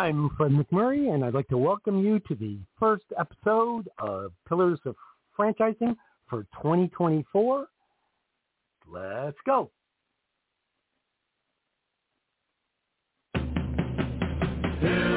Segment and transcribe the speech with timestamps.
[0.00, 4.78] I'm Fred McMurray, and I'd like to welcome you to the first episode of Pillars
[4.86, 4.96] of
[5.38, 5.94] Franchising
[6.26, 7.66] for 2024.
[8.90, 9.70] Let's go.
[14.72, 15.10] Franchising.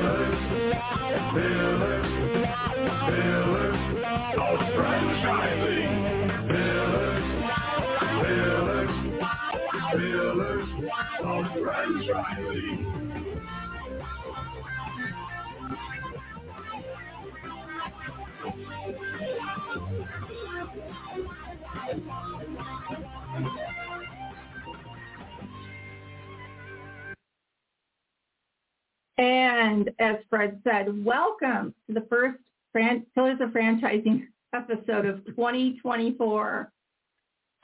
[6.49, 7.23] Pillars,
[8.19, 8.91] pillars,
[9.95, 10.69] pillars
[11.23, 13.02] of franchising.
[29.17, 32.39] And as Fred said, welcome to the first
[32.71, 36.71] Fran- Pillars of Franchising episode of 2024.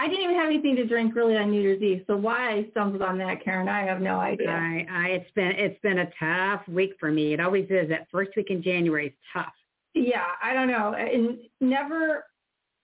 [0.02, 2.68] I didn't even have anything to drink really on New Year's Eve, so why I
[2.72, 4.50] stumbled on that, Karen, I have no idea.
[4.50, 7.34] I, I, it's been it's been a tough week for me.
[7.34, 7.90] It always is.
[7.90, 9.52] That first week in January is tough.
[9.94, 10.94] Yeah, I don't know.
[10.94, 12.26] And never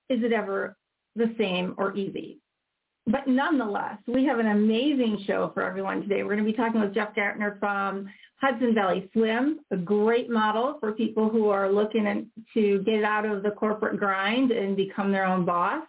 [0.09, 0.75] is it ever
[1.16, 2.42] the same or easy.
[3.08, 6.23] But nonetheless, we have an amazing show for everyone today.
[6.23, 8.09] We're going to be talking with Jeff Gartner from
[8.42, 13.44] Hudson Valley Swim, a great model for people who are looking to get out of
[13.44, 15.84] the corporate grind and become their own boss.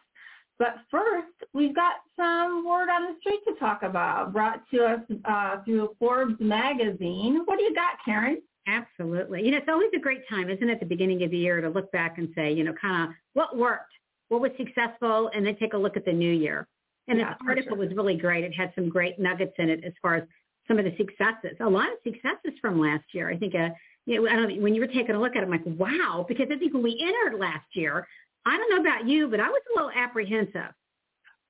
[0.58, 5.00] But first, we've got some word on the street to talk about, brought to us
[5.24, 7.42] uh, through Forbes magazine.
[7.46, 8.42] What do you got, Karen?
[8.66, 9.44] Absolutely.
[9.44, 11.60] You know, it's always a great time, isn't it, at the beginning of the year
[11.60, 13.92] to look back and say, you know, kind of what worked,
[14.28, 16.66] what was successful, and then take a look at the new year.
[17.08, 17.86] And Yeah, this article sure.
[17.86, 18.44] was really great.
[18.44, 20.24] It had some great nuggets in it as far as
[20.66, 21.56] some of the successes.
[21.60, 23.30] A lot of successes from last year.
[23.30, 23.70] I think, uh,
[24.06, 25.64] you know, I don't know, when you were taking a look at it, I'm like,
[25.64, 28.06] wow, because I think when we entered last year,
[28.44, 30.74] I don't know about you, but I was a little apprehensive.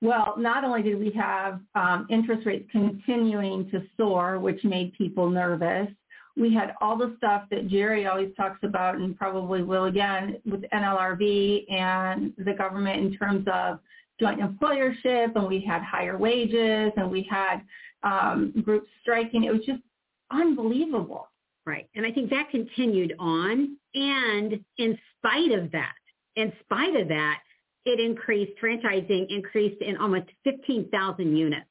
[0.02, 5.30] Well, not only did we have um, interest rates continuing to soar, which made people
[5.30, 5.88] nervous,
[6.36, 10.62] we had all the stuff that Jerry always talks about and probably will again with
[10.72, 13.78] NLRB and the government in terms of
[14.18, 17.62] joint employership, and we had higher wages, and we had
[18.02, 19.44] um, groups striking.
[19.44, 19.82] It was just
[20.30, 21.28] unbelievable.
[21.64, 21.88] Right.
[21.94, 23.76] And I think that continued on.
[23.94, 25.94] And in spite of that,
[26.36, 27.40] in spite of that,
[27.84, 31.66] it increased, franchising increased in almost 15,000 units.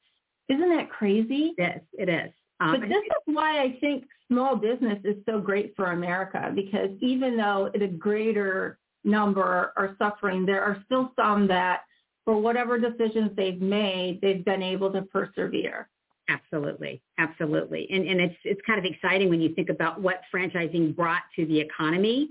[0.48, 1.54] Isn't that crazy?
[1.58, 2.30] Yes, it is.
[2.60, 6.90] Um, But this is why I think small business is so great for America because
[7.00, 11.82] even though the greater number are suffering, there are still some that
[12.26, 15.88] for whatever decisions they've made, they've been able to persevere.
[16.28, 20.94] Absolutely, absolutely, and and it's it's kind of exciting when you think about what franchising
[20.94, 22.30] brought to the economy.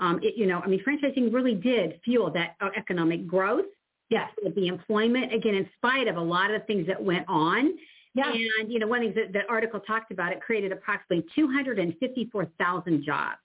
[0.00, 3.66] Um, it, you know, I mean, franchising really did fuel that uh, economic growth.
[4.08, 4.30] Yes.
[4.42, 7.76] with the employment again, in spite of a lot of the things that went on.
[8.14, 8.32] Yeah.
[8.32, 11.26] And you know, one of the things that the article talked about, it created approximately
[11.34, 13.38] two hundred and fifty-four thousand jobs.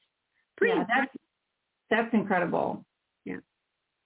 [0.56, 1.12] Pretty Yeah, that's
[1.90, 2.86] that's incredible.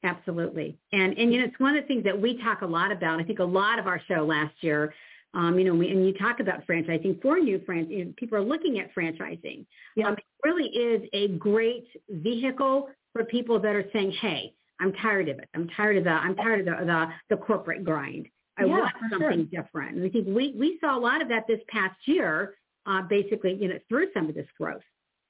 [0.05, 0.77] Absolutely.
[0.93, 3.19] And and you know, it's one of the things that we talk a lot about.
[3.19, 4.93] I think a lot of our show last year,
[5.33, 7.91] um, you know, we, and you talk about franchising for new franchise.
[7.91, 9.65] You know, people are looking at franchising.
[9.95, 10.09] Yeah.
[10.09, 15.27] Um, it really is a great vehicle for people that are saying, "Hey, I'm tired
[15.27, 15.49] of it.
[15.55, 18.27] I'm tired of the I'm tired of the the, the corporate grind.
[18.59, 21.47] I Yeah, want something different." And I think we we saw a lot of that
[21.47, 22.53] this past year,
[22.85, 24.83] uh, basically, you know, through some of this growth.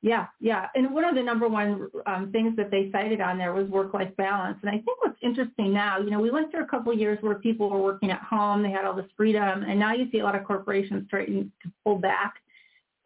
[0.05, 0.67] Yeah, yeah.
[0.75, 4.15] And one of the number one um, things that they cited on there was work-life
[4.17, 4.59] balance.
[4.61, 7.17] And I think what's interesting now, you know, we went through a couple of years
[7.21, 10.19] where people were working at home, they had all this freedom, and now you see
[10.19, 12.35] a lot of corporations starting to pull back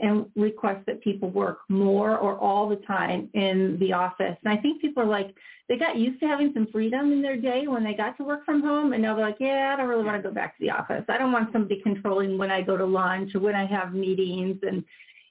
[0.01, 4.35] and request that people work more or all the time in the office.
[4.43, 5.33] And I think people are like,
[5.69, 8.43] they got used to having some freedom in their day when they got to work
[8.43, 10.65] from home, and now they're like, yeah, I don't really want to go back to
[10.65, 11.05] the office.
[11.07, 14.57] I don't want somebody controlling when I go to lunch or when I have meetings
[14.63, 14.83] and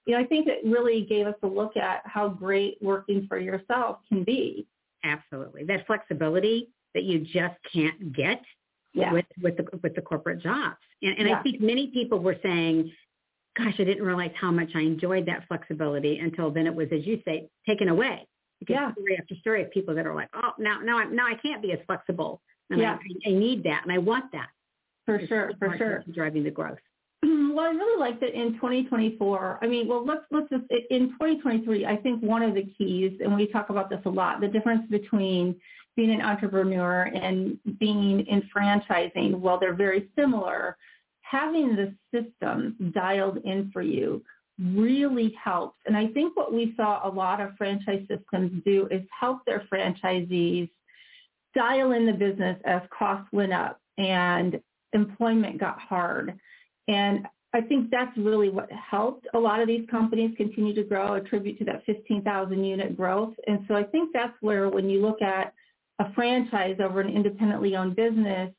[0.08, 3.38] you know, I think it really gave us a look at how great working for
[3.38, 4.66] yourself can be.
[5.04, 5.64] Absolutely.
[5.64, 8.42] That flexibility that you just can't get
[8.94, 9.12] Yeah.
[9.12, 10.78] with with the with the corporate jobs.
[11.02, 11.38] And, and Yeah.
[11.38, 12.90] I think many people were saying,
[13.54, 17.06] "Gosh, I didn't realize how much I enjoyed that flexibility until then it was, as
[17.06, 18.26] you say, taken away."
[18.60, 18.92] Because Yeah.
[18.92, 21.60] story after story of people that are like, "Oh, now now I now I can't
[21.60, 22.40] be as flexible,
[22.70, 22.98] and Yeah.
[23.26, 24.48] I, I need that, and I want that."
[25.04, 26.02] For It's sure, for sure.
[26.12, 26.80] Driving the growth.
[27.58, 29.58] Well, I really like that in 2024.
[29.60, 31.86] I mean, well, let's let's just in 2023.
[31.86, 34.88] I think one of the keys, and we talk about this a lot, the difference
[34.88, 35.56] between
[35.96, 39.34] being an entrepreneur and being in franchising.
[39.34, 40.76] While they're very similar,
[41.22, 44.22] having the system dialed in for you
[44.60, 45.78] really helps.
[45.86, 49.66] And I think what we saw a lot of franchise systems do is help their
[49.72, 50.68] franchisees
[51.54, 54.60] dial in the business as costs went up and
[54.92, 56.38] employment got hard.
[56.88, 61.14] And I think that's really what helped a lot of these companies continue to grow,
[61.14, 63.34] attribute to that 15,000 unit growth.
[63.46, 65.54] And so I think that's where when you look at
[65.98, 68.52] a franchise over an independently owned business,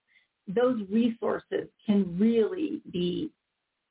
[0.47, 3.31] those resources can really be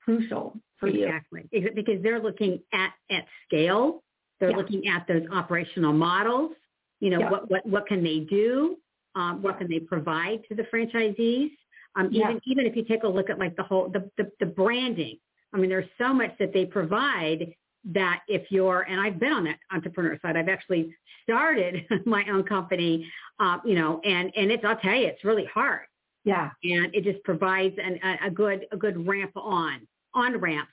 [0.05, 1.07] crucial for you.
[1.07, 1.49] Exactly.
[1.53, 4.03] Because they're looking at, at scale.
[4.41, 4.57] They're Yeah.
[4.57, 6.53] looking at those operational models.
[7.01, 7.31] You know, Yeah.
[7.31, 8.77] what, what, what can they do?
[9.15, 11.51] Um, what can they provide to the franchisees?
[11.99, 12.31] Um, Yeah.
[12.31, 15.19] even, even if you take a look at like the whole, the, the, the branding,
[15.53, 17.55] I mean, there's so much that they provide
[17.87, 22.45] that if you're, and I've been on that entrepreneur side, I've actually started my own
[22.45, 23.11] company,
[23.41, 25.87] uh, you know, and, and it's, I'll tell you, it's really hard
[26.25, 26.51] Yeah.
[26.63, 30.73] and it just provides an, a, a good, a good ramp on, on ramps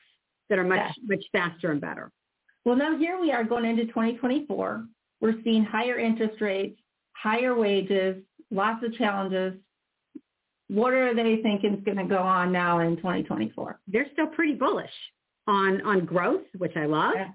[0.50, 2.12] that are much, much faster and better.
[2.66, 4.86] Well, now here we are going into 2024.
[5.22, 6.80] We're seeing higher interest rates,
[7.14, 9.54] higher wages, lots of challenges.
[10.68, 13.80] What are they thinking is going to go on now in 2024?
[13.88, 14.90] They're still pretty bullish
[15.48, 17.14] on, on growth, which I love.
[17.16, 17.30] Yeah.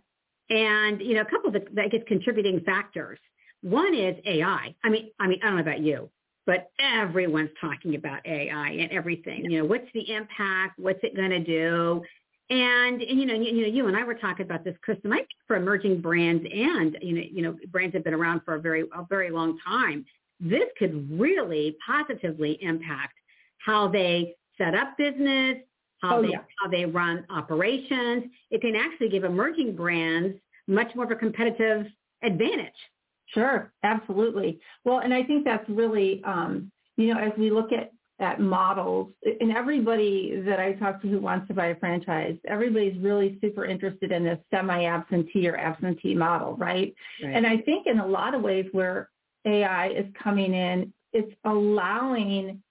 [0.50, 3.20] And, you know, a couple of the, guess, contributing factors.
[3.62, 4.74] One is AI.
[4.82, 6.10] I mean, I mean, I don't know about you,
[6.46, 9.44] but everyone's talking about AI and everything.
[9.44, 10.78] You know, what's the impact?
[10.78, 12.02] What's it going to do?
[12.48, 15.12] And, and you know, you, you know, you and I were talking about this, Kristin.
[15.12, 18.56] I think for emerging brands and you know, you know, brands have been around for
[18.56, 20.04] a very, a very long time.
[20.40, 23.19] This could really positively impact
[23.64, 25.58] how they set up business,
[26.02, 26.42] how Oh, they yeah.
[26.62, 28.24] how they run operations.
[28.50, 30.36] It can actually give emerging brands
[30.66, 31.86] much more of a competitive
[32.22, 32.72] advantage.
[33.34, 34.60] Sure, absolutely.
[34.84, 39.12] Well, and I think that's really, um, you know, as we look at, at models,
[39.40, 43.64] and everybody that I talk to who wants to buy a franchise, everybody's really super
[43.64, 46.94] interested in this semi-absentee or absentee model, right?
[47.22, 49.08] And I think in a lot of ways where
[49.46, 52.62] AI is coming in, it's allowing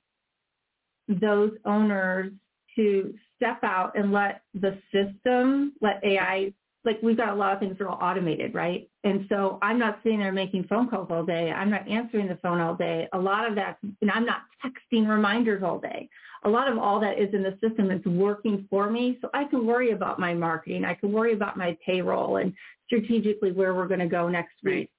[1.10, 2.32] those owners
[2.76, 6.54] to step out and let the system, let AI,
[6.86, 8.90] like we've got a lot of things that are all automated, right?
[9.04, 11.52] And so I'm not sitting there making phone calls all day.
[11.52, 13.08] I'm not answering the phone all day.
[13.14, 16.10] A lot of that, and I'm not texting reminders all day.
[16.46, 19.18] A lot of all that is in the system is working for me.
[19.22, 20.86] So I can worry about my marketing.
[20.86, 22.54] I can worry about my payroll and
[22.86, 24.90] strategically where we're going to go next week.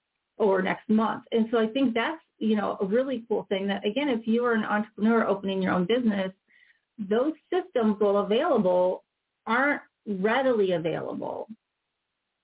[0.40, 1.24] Or next month.
[1.32, 4.44] And so I think that's, you know, a really cool thing that again, if you
[4.46, 6.32] are an entrepreneur opening your own business,
[6.98, 9.04] those systems while available
[9.46, 11.48] aren't readily available.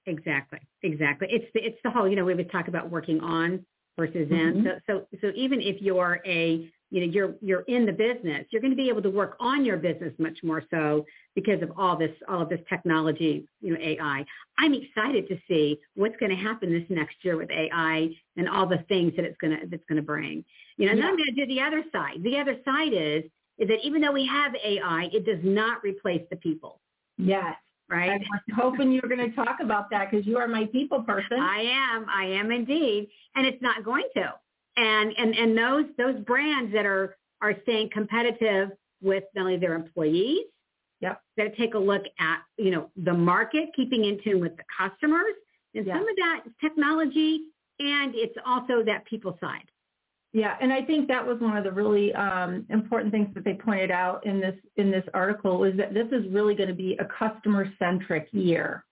[0.04, 1.28] Exactly, exactly.
[1.30, 3.64] It's the, it's the whole, you know, we would talk about working on
[3.98, 4.62] versus in.
[4.62, 4.64] Mhm.
[4.64, 8.62] So, so, so even if you're a, you know, you're, you're in the business, you're
[8.62, 11.04] going to be able to work on your business much more so
[11.34, 14.24] because of all this, all of this technology, you know, AI.
[14.58, 18.66] I'm excited to see what's going to happen this next year with AI and all
[18.66, 20.44] the things that it's going to, that's going to bring.
[20.76, 22.22] You know, and then I'm going to do the other side.
[22.22, 23.24] The other side is,
[23.58, 26.80] is that even though we have AI, it does not replace the people,
[27.18, 27.56] Yes.
[27.88, 28.10] right?
[28.10, 31.02] I was hoping you were going to talk about that because you are my people
[31.02, 31.40] person.
[31.40, 31.62] I
[31.94, 32.06] am.
[32.08, 33.08] I am indeed.
[33.34, 34.34] And it's not going to.
[34.76, 38.70] And and and those those brands that are are staying competitive
[39.02, 40.44] with not only their employees,
[41.00, 41.20] Yep.
[41.36, 45.34] that take a look at, you know, the market, keeping in tune with the customers.
[45.74, 45.98] And Yeah.
[45.98, 49.70] some of that is technology and it's also that people side.
[50.32, 53.54] Yeah, and I think that was one of the really um, important things that they
[53.54, 56.96] pointed out in this in this article was that this is really going to be
[56.96, 58.84] a customer centric year.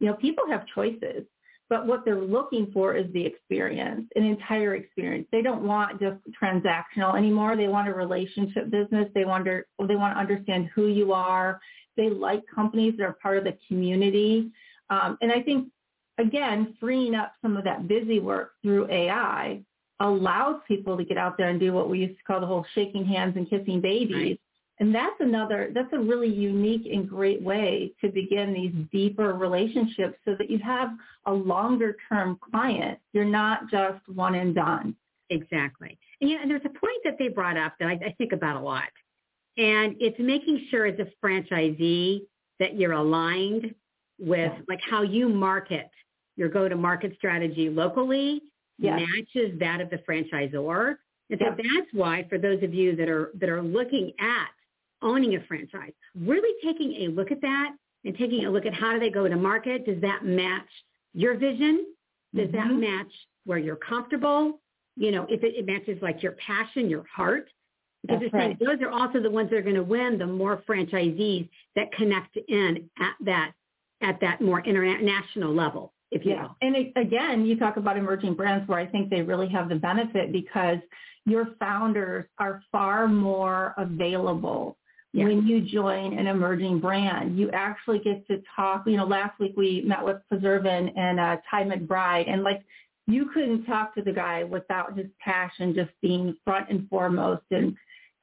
[0.00, 1.24] You know, people have choices,
[1.68, 5.26] but what they're looking for is the experience, an entire experience.
[5.30, 7.56] They don't want just transactional anymore.
[7.56, 9.08] They want a relationship business.
[9.14, 11.60] They wonder they want to understand who you are.
[11.96, 14.50] They like companies that are part of the community,
[14.90, 15.68] um, and I think
[16.18, 19.62] again, freeing up some of that busy work through AI
[20.00, 22.66] allows people to get out there and do what we used to call the whole
[22.74, 24.38] shaking hands and kissing babies.
[24.80, 30.16] And that's another, that's a really unique and great way to begin these deeper relationships
[30.24, 30.90] so that you have
[31.26, 32.98] a longer term client.
[33.12, 34.94] You're not just one and done.
[35.30, 35.98] Exactly.
[36.20, 38.32] And, you know, and there's a point that they brought up that I, I think
[38.32, 38.84] about a lot.
[39.56, 42.22] And it's making sure as a franchisee
[42.60, 43.74] that you're aligned
[44.20, 44.60] with Yeah.
[44.68, 45.90] like how you market
[46.36, 48.42] your go-to-market strategy locally
[48.80, 49.00] Yes.
[49.00, 50.96] matches that of the franchisor.
[51.30, 51.54] And so Yeah.
[51.56, 54.48] that's why for those of you that are that are looking at
[55.02, 57.74] owning a franchise, really taking a look at that
[58.04, 59.86] and taking a look at how do they go to market?
[59.86, 60.68] Does that match
[61.14, 61.86] your vision?
[62.34, 62.80] Does that Mhm.
[62.80, 63.12] match
[63.44, 64.60] where you're comfortable?
[64.96, 67.48] You know, if it, it matches like your passion, your heart.
[68.02, 68.58] Because That's right.
[68.58, 72.36] those are also the ones that are going to win the more franchisees that connect
[72.48, 73.52] in at that
[74.00, 76.42] at that more international level, if you Yeah.
[76.42, 76.56] will.
[76.62, 79.74] And it, again, you talk about emerging brands where I think they really have the
[79.74, 80.78] benefit because
[81.26, 84.77] your founders are far more available
[85.12, 85.24] yeah.
[85.24, 87.38] when you join an emerging brand.
[87.38, 88.84] You actually get to talk.
[88.86, 92.62] You know, last week we met with Preservin and uh, Ty McBride, and like
[93.06, 97.44] you couldn't talk to the guy without his passion just being front and foremost.
[97.50, 97.74] And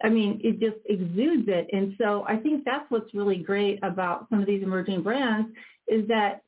[0.03, 1.67] I mean, it just exudes it.
[1.71, 5.49] And so I think that's what's really great about some of these emerging brands
[5.87, 6.41] is that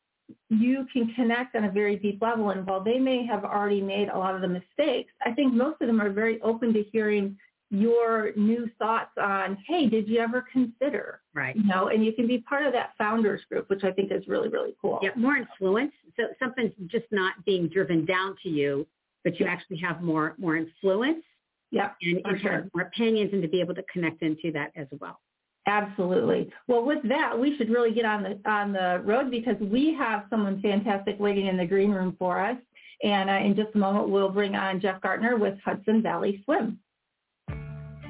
[0.49, 2.51] you can connect on a very deep level.
[2.51, 5.81] And while they may have already made a lot of the mistakes, I think most
[5.81, 7.37] of them are very open to hearing
[7.69, 11.21] your new thoughts on, hey, did you ever consider?
[11.33, 11.55] Right.
[11.55, 14.27] You know, and you can be part of that founders group, which I think is
[14.27, 14.99] really, really cool.
[15.01, 15.91] Yeah, more influence.
[16.15, 18.87] So something's just not being driven down to you,
[19.23, 19.51] but you yeah.
[19.51, 21.23] actually have more more influence.
[21.71, 21.91] Yeah.
[22.01, 22.67] And, and sure.
[22.73, 25.19] more opinions and to be able to connect into that as well.
[25.67, 26.49] Absolutely.
[26.67, 30.23] Well, with that, we should really get on the on the road because we have
[30.29, 32.57] someone fantastic waiting in the green room for us.
[33.03, 36.79] And uh, in just a moment, we'll bring on Jeff Gartner with Hudson Valley Swim.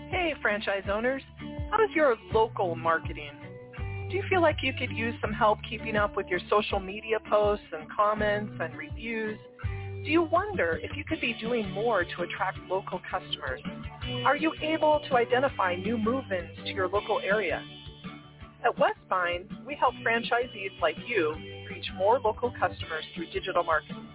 [0.10, 1.22] Hey, franchise owners.
[1.70, 3.32] How is your local marketing?
[4.10, 7.18] Do you feel like you could use some help keeping up with your social media
[7.30, 9.38] posts and comments and reviews?
[9.64, 13.60] Do you wonder if you could be doing more to attract local customers?
[14.24, 17.62] Are you able to identify new move-ins to your local area?
[18.64, 21.36] At Westvine, we help franchisees like you
[21.70, 24.08] reach more local customers through digital marketing.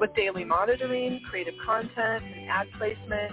[0.00, 3.32] With daily monitoring, creative content, and ad placement,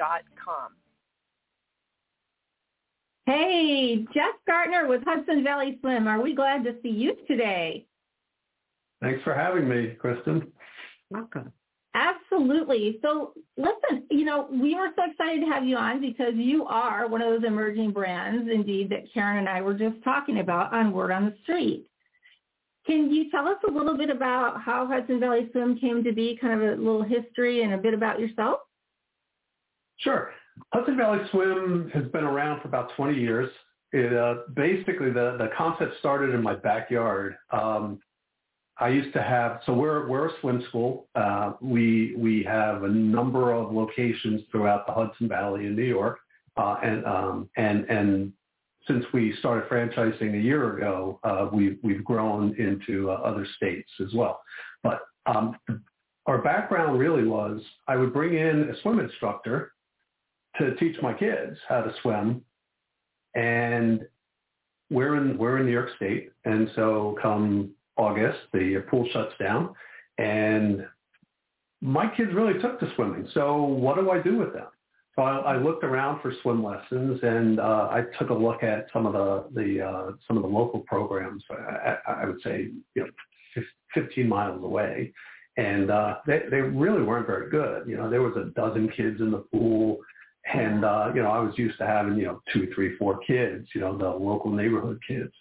[0.00, 0.22] dot.
[3.26, 6.08] Hey, Jeff Gartner with Hudson Valley Swim.
[6.08, 7.86] Are we glad to see you today?
[9.02, 10.46] Thanks for having me, Kristin.
[11.10, 11.52] Welcome.
[11.94, 12.98] Absolutely.
[13.02, 17.06] So listen, you know, we were so excited to have you on because you are
[17.06, 20.92] one of those emerging brands, indeed, that Karen and I were just talking about on
[20.92, 21.86] Word on the Street.
[22.86, 26.38] Can you tell us a little bit about how Hudson Valley Swim came to be,
[26.40, 28.60] kind of a little history and a bit about yourself?
[30.00, 30.32] Sure.
[30.72, 33.50] Hudson Valley Swim has been around for about 20 years.
[33.92, 37.36] It uh, basically the the concept started in my backyard.
[37.50, 38.00] Um,
[38.78, 41.08] I used to have so we're we're a swim school.
[41.14, 46.20] Uh, we we have a number of locations throughout the Hudson Valley in New York,
[46.56, 48.32] uh, and um, and and
[48.86, 53.90] since we started franchising a year ago, uh, we've we've grown into uh, other states
[54.00, 54.40] as well.
[54.84, 55.56] But um,
[56.26, 59.72] our background really was I would bring in a swim instructor
[60.58, 62.42] to teach my kids how to swim.
[63.34, 64.06] And
[64.90, 69.74] we're in we're in New York State, and so come August, the pool shuts down,
[70.18, 70.84] and
[71.80, 73.28] my kids really took to swimming.
[73.32, 74.66] So what do I do with them?
[75.16, 78.86] So I, I looked around for swim lessons, and uh, I took a look at
[78.92, 81.42] some of the the uh, some of the local programs.
[81.50, 83.62] I, I would say you know
[83.94, 85.12] 15 miles away,
[85.56, 87.88] and uh, they they really weren't very good.
[87.88, 89.98] You know, there was a dozen kids in the pool.
[90.52, 93.68] And, uh, you know, I was used to having, you know, two, three, four kids,
[93.74, 95.32] you know, the local neighborhood kids.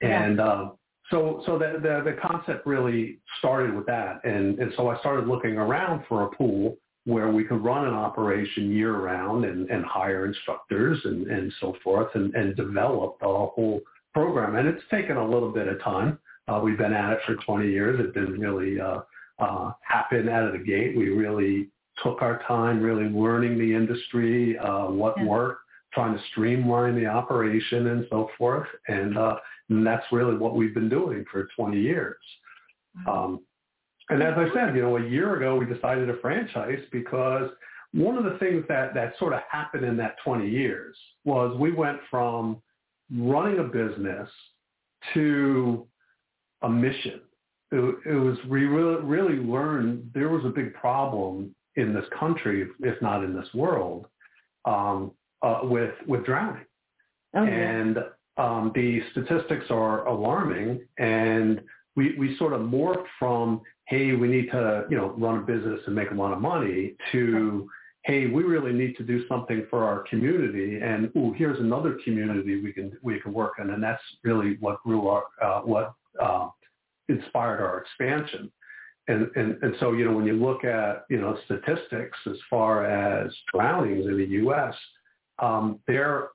[0.00, 0.44] And, yeah.
[0.44, 0.70] uh,
[1.10, 4.24] so, so the, the, the concept really started with that.
[4.24, 7.92] And, and so I started looking around for a pool where we could run an
[7.92, 13.26] operation year round and, and hire instructors and, and so forth and, and develop the
[13.26, 13.80] whole
[14.14, 14.56] program.
[14.56, 16.18] And it's taken a little bit of time.
[16.48, 18.00] Uh, we've been at it for 20 years.
[18.00, 19.00] It didn't really uh,
[19.38, 20.96] uh, happen out of the gate.
[20.96, 21.68] We really
[22.02, 25.24] took our time really learning the industry, uh, what yeah.
[25.24, 25.60] worked,
[25.92, 28.66] trying to streamline the operation and so forth.
[28.88, 29.36] And, uh,
[29.70, 32.16] and that's really what we've been doing for 20 years.
[33.08, 33.40] Um,
[34.10, 37.50] and as I said, you know, a year ago we decided to franchise because
[37.92, 41.72] one of the things that, that sort of happened in that 20 years was we
[41.72, 42.60] went from
[43.16, 44.28] running a business
[45.14, 45.86] to
[46.62, 47.20] a mission.
[47.70, 52.68] It, it was we really, really learned there was a big problem in this country,
[52.80, 54.06] if not in this world,
[54.64, 55.12] um,
[55.42, 56.64] uh, with with drowning.
[57.36, 57.98] Oh, and
[58.36, 61.60] um, the statistics are alarming, and
[61.96, 65.80] we we sort of morphed from hey, we need to you know run a business
[65.86, 67.68] and make a lot of money to
[68.04, 72.60] hey, we really need to do something for our community, and ooh, here's another community
[72.62, 76.48] we can we can work in, and that's really what grew our uh, what uh,
[77.08, 78.50] inspired our expansion
[79.08, 82.86] and, and, and so, you know, when you look at, you know, statistics as far
[82.86, 84.74] as drownings in the U.S.,
[85.40, 86.28] um, they're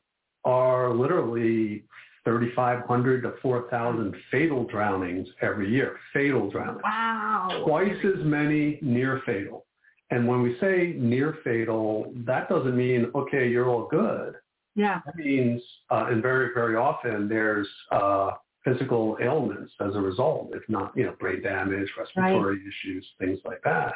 [0.46, 1.84] are literally
[2.26, 5.98] 3,500 to 4,000 fatal drownings every year.
[6.14, 6.82] Fatal drownings.
[6.84, 7.64] Wow.
[7.66, 9.66] Twice as many near fatal.
[10.12, 14.36] And when we say near fatal, that doesn't mean, okay, you're all good.
[14.76, 15.02] Yeah.
[15.06, 15.62] That means,
[15.92, 18.32] uh, and very, very often there's uh,
[18.64, 22.68] physical ailments as a result, if not, you know, brain damage, respiratory right.
[22.68, 23.94] issues, things like that.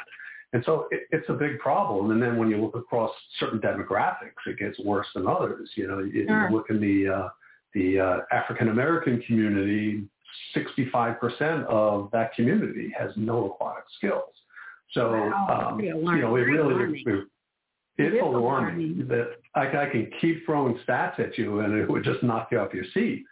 [0.52, 2.12] And so it, it's a big problem.
[2.12, 5.68] And then when you look across certain demographics, it gets worse than others.
[5.74, 6.48] You know, you, sure.
[6.48, 7.28] you look in the uh,
[7.74, 10.04] the uh, African American community,
[10.56, 14.22] 65% of that community has no aquatic skills.
[14.92, 15.72] So, wow.
[15.72, 17.28] um, you know, it really, it,
[17.98, 22.04] it's alarming, alarming that I, I can keep throwing stats at you and it would
[22.04, 23.24] just knock you off your seat.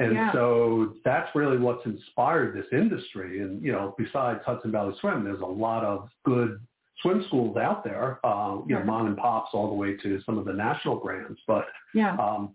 [0.00, 0.32] And yeah.
[0.32, 3.40] so that's really what's inspired this industry.
[3.40, 6.60] And, you know, besides Hudson Valley Swim, there's a lot of good
[7.02, 10.38] swim schools out there, uh, you know, mom and pops all the way to some
[10.38, 11.38] of the national brands.
[11.46, 12.16] But, yeah.
[12.16, 12.54] um,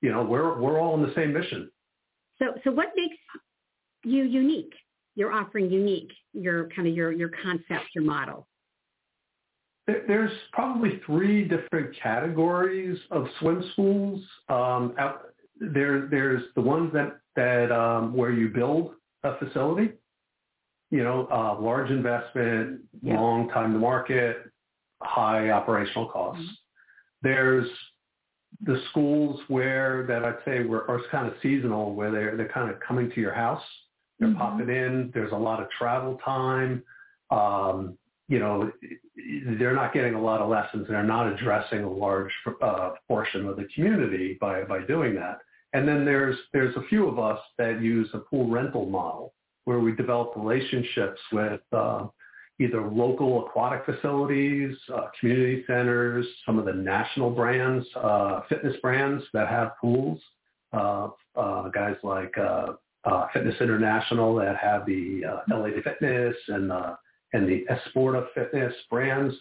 [0.00, 1.70] you know, we're, we're all in the same mission.
[2.38, 3.16] So, so what makes
[4.04, 4.74] you unique?
[5.14, 8.46] Your offering unique, your kind of your, your concept, your model?
[9.86, 14.20] There's probably three different categories of swim schools.
[14.48, 15.28] Um, out,
[15.60, 18.92] there, there's the ones that, that um, where you build
[19.24, 19.92] a facility,
[20.90, 23.18] you know, uh, large investment, yeah.
[23.18, 24.50] long time to market,
[25.02, 26.42] high operational costs.
[26.42, 27.28] Mm-hmm.
[27.28, 27.68] There's
[28.64, 32.70] the schools where that I'd say were are kind of seasonal, where they're they're kind
[32.70, 33.62] of coming to your house,
[34.18, 34.38] they're mm-hmm.
[34.38, 35.10] popping in.
[35.12, 36.82] There's a lot of travel time.
[37.30, 37.98] Um,
[38.28, 38.70] you know,
[39.58, 40.86] they're not getting a lot of lessons.
[40.88, 45.38] They're not addressing a large uh, portion of the community by by doing that.
[45.76, 49.34] And then there's there's a few of us that use a pool rental model
[49.66, 52.06] where we develop relationships with uh,
[52.58, 59.22] either local aquatic facilities, uh, community centers, some of the national brands, uh, fitness brands
[59.34, 60.18] that have pools,
[60.72, 62.72] uh, uh, guys like uh,
[63.34, 66.72] Fitness International that have the LA Fitness and
[67.34, 69.34] and the Esporta Fitness brands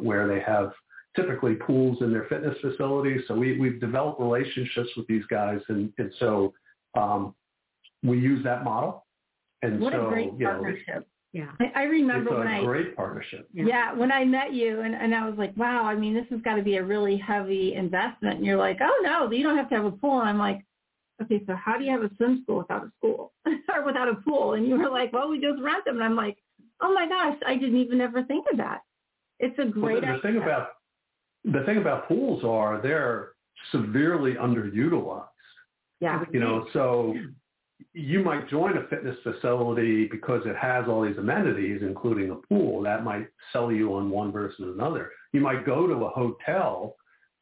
[0.00, 0.72] where they have
[1.20, 3.22] typically pools in their fitness facilities.
[3.28, 6.52] So we, we've developed relationships with these guys, and, and so
[6.96, 7.34] um,
[8.02, 9.04] we use that model.
[9.62, 11.08] And what so, a great partnership.
[11.32, 11.50] Yeah.
[11.60, 13.48] I, I remember it's when I great partnership.
[13.52, 13.64] Yeah.
[13.66, 16.40] yeah, when I met you and, and I was like, wow, I mean, this has
[16.42, 18.36] got to be a really heavy investment.
[18.36, 20.20] And you're like, oh no, you don't have to have a pool.
[20.20, 20.64] And I'm like,
[21.22, 24.14] okay, so how do you have a swim school without a school or without a
[24.14, 24.54] pool?
[24.54, 25.96] And you were like, well, we just rent them.
[25.96, 26.38] And I'm like,
[26.80, 28.80] oh my gosh, I didn't even ever think of that.
[29.38, 30.22] It's a great well, the, the idea.
[30.22, 30.68] thing about
[31.44, 33.30] the thing about pools are they're
[33.72, 35.26] severely underutilized.
[36.00, 36.24] Yeah.
[36.32, 37.14] You know, so
[37.92, 42.82] you might join a fitness facility because it has all these amenities, including a pool.
[42.82, 45.10] That might sell you on one versus another.
[45.32, 46.96] You might go to a hotel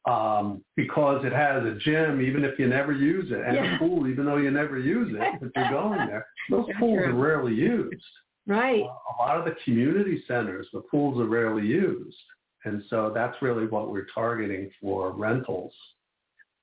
[0.07, 3.77] um, because it has a gym, even if you never use it, and yeah.
[3.77, 6.27] a pool, even though you never use it, if you're going there.
[6.51, 8.03] Those pools are rarely used.
[8.47, 8.83] Right.
[8.83, 12.17] Uh, a lot of the community centers, the pools are rarely used.
[12.64, 15.73] And so that's really what we're targeting for rentals.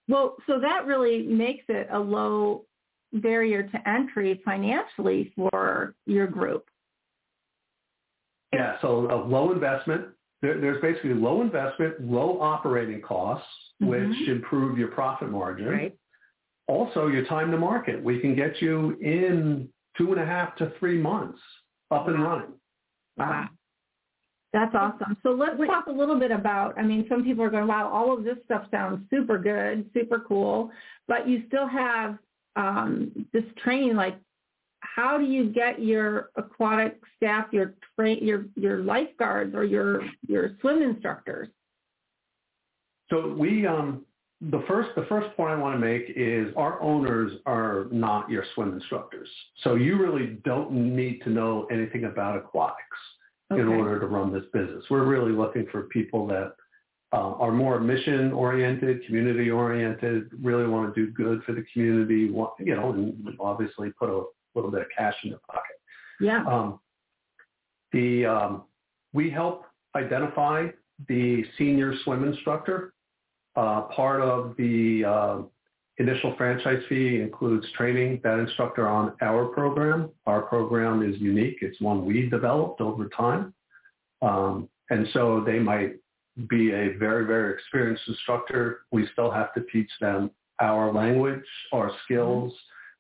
[0.08, 2.66] Well, so that really makes it a low
[3.14, 6.66] barrier to entry financially for your group.
[8.52, 10.08] Yeah, so a low investment.
[10.42, 13.48] There, there's basically low investment, low operating costs,
[13.82, 13.90] mm-hmm.
[13.90, 15.68] which improve your profit margin.
[15.68, 15.98] Right.
[16.68, 18.02] Also, your time to market.
[18.02, 21.40] We can get you in two and a half to three months
[21.92, 22.54] up and running.
[23.18, 23.48] Wow.
[24.54, 25.18] That's awesome.
[25.24, 28.16] So let's talk a little bit about, I mean, some people are going, wow, all
[28.16, 30.70] of this stuff sounds super good, super cool,
[31.08, 32.20] but you still have
[32.56, 34.16] um, this training, like
[34.82, 40.52] how do you get your aquatic staff, your train, your your lifeguards or your your
[40.62, 41.50] swim instructors?
[43.10, 44.06] So we um,
[44.42, 48.44] the first the first point I want to make is our owners are not your
[48.54, 49.30] swim instructors.
[49.64, 52.98] So you really don't need to know anything about aquatics
[53.54, 53.62] okay.
[53.62, 54.84] in order to run this business.
[54.90, 56.56] We're really looking for people that
[57.14, 62.32] uh, are more mission oriented, community oriented, really want to do good for the community,
[62.32, 64.24] want, you know, and obviously put a
[64.56, 65.76] little bit of cash in their pocket.
[66.20, 66.44] Yeah.
[66.46, 66.80] Um,
[67.92, 68.64] the um,
[69.14, 70.68] we help identify
[71.08, 72.94] the senior swim instructor.
[73.56, 75.38] Uh, part of the uh,
[75.98, 80.10] initial franchise fee includes training that instructor on our program.
[80.26, 81.58] Our program is unique.
[81.62, 83.54] It's one we developed over time.
[84.22, 85.96] Um, and so they might
[86.50, 88.82] be a very, very experienced instructor.
[88.92, 92.54] We still have to teach them our language, our skills.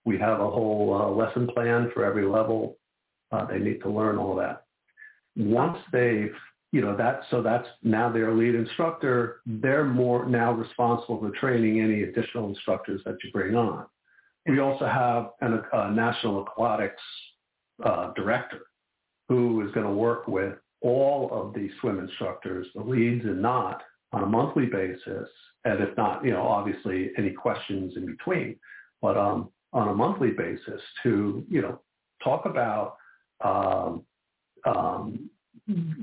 [0.05, 2.77] We have a whole uh, lesson plan for every level.
[3.31, 4.65] Uh, they need to learn all that.
[5.35, 6.35] Once they've
[6.73, 9.41] you know, that, so that's now their lead instructor.
[9.45, 13.85] They're more now responsible for training any additional instructors that you bring on.
[14.47, 17.01] We also have an, a national aquatics
[17.85, 18.61] uh, director
[19.29, 23.83] who is going to work with all of the swim instructors, the leads and not,
[24.11, 25.29] on a monthly basis.
[25.65, 28.55] And if not, you know, obviously any questions in between,
[28.99, 31.79] but um, on a monthly basis to, you know,
[32.23, 32.97] talk about
[33.45, 34.03] um,
[34.65, 35.29] um,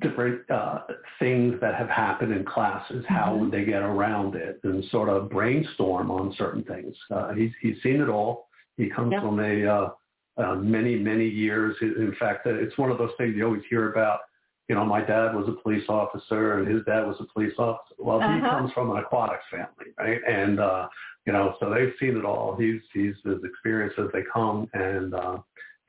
[0.01, 0.81] different uh,
[1.19, 3.39] things that have happened in classes, how Mhm.
[3.41, 6.97] would they get around it, and sort of brainstorm on certain things.
[7.11, 8.49] Uh, he's he's seen it all.
[8.79, 9.91] He comes from a uh,
[10.39, 11.77] uh, many many years.
[11.83, 14.21] In fact, uh, it's one of those things you always hear about.
[14.69, 17.95] You know, my dad was a police officer, and his dad was a police officer.
[17.99, 18.49] Well, he Uh-huh.
[18.49, 20.23] comes from an aquatics family, right?
[20.27, 20.89] And uh,
[21.27, 22.57] you know, so they've seen it all.
[22.57, 25.39] He's he's as experienced as they come, and uh,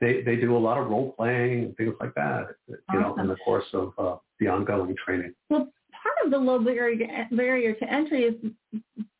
[0.02, 2.48] they they do a lot of role playing and things like that.
[2.68, 5.32] You know, in the course of uh, the ongoing training.
[5.48, 8.34] Well, part of the low barrier to, barrier to entry is,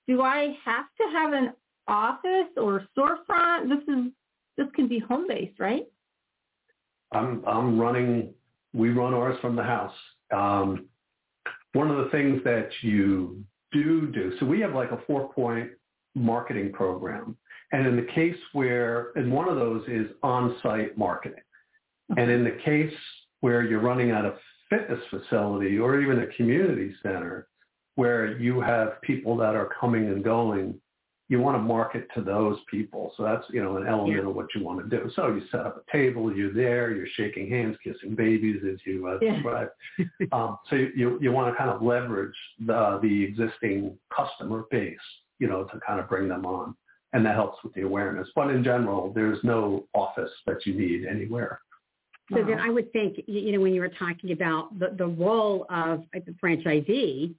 [0.09, 1.53] do I have to have an
[1.87, 3.69] office or storefront?
[3.69, 4.13] This is
[4.59, 5.87] this can be home based, right?
[7.13, 8.35] I'm I'm running.
[8.75, 9.95] We run ours from the house.
[10.35, 10.87] Um,
[11.75, 14.33] one of the things that you do do.
[14.41, 15.71] So we have like a four point
[16.15, 17.37] marketing program,
[17.73, 21.43] and in the case where, and one of those is on site marketing,
[22.17, 22.93] and in the case
[23.41, 24.35] where you're running out of
[24.71, 27.49] fitness facility or even a community center,
[27.97, 30.81] where you have people that are coming and going
[31.33, 33.11] you want to market to those people.
[33.17, 34.29] So that's, you know, an element Yeah.
[34.29, 35.11] of what you want to do.
[35.17, 39.07] So you set up a table, you're there, you're shaking hands, kissing babies as you
[39.07, 39.33] uh, Yeah.
[39.33, 39.71] described.
[40.33, 44.99] um, so you, you want to kind of leverage the, the existing customer base,
[45.39, 46.77] you know, to kind of bring them on.
[47.13, 48.29] And that helps with the awareness.
[48.35, 51.61] But in general, there's no office that you need anywhere.
[52.33, 55.67] So then I would think, you know, when you were talking about the, the role
[55.69, 57.35] of a franchisee,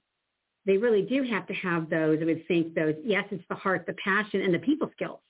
[0.66, 3.86] they really do have to have those, I would think those, yes, it's the heart,
[3.86, 5.20] the passion, and the people skills.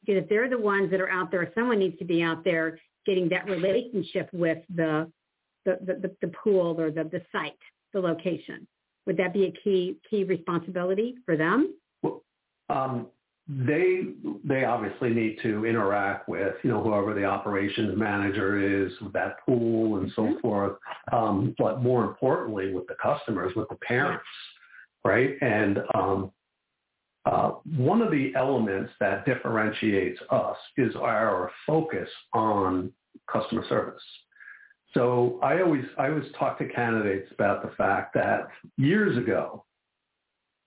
[0.00, 2.78] Because if they're the ones that are out there, someone needs to be out there
[3.06, 5.10] getting that relationship with the,
[5.64, 7.52] the, the, the, the pool or the, the site,
[7.92, 8.66] the location.
[9.06, 11.74] Would that be a key, key responsibility for them?
[12.68, 13.08] um,
[13.66, 14.04] they
[14.44, 19.44] they obviously need to interact with you know whoever the operations manager is with that
[19.44, 20.76] pool and so forth.
[21.12, 24.24] Um, but more importantly with the customers with the parents
[25.04, 25.36] right?
[25.40, 26.32] And um,
[27.26, 32.92] uh, one of the elements that differentiates us is our focus on
[33.30, 34.02] customer service.
[34.94, 39.64] So I always I always talk to candidates about the fact that years ago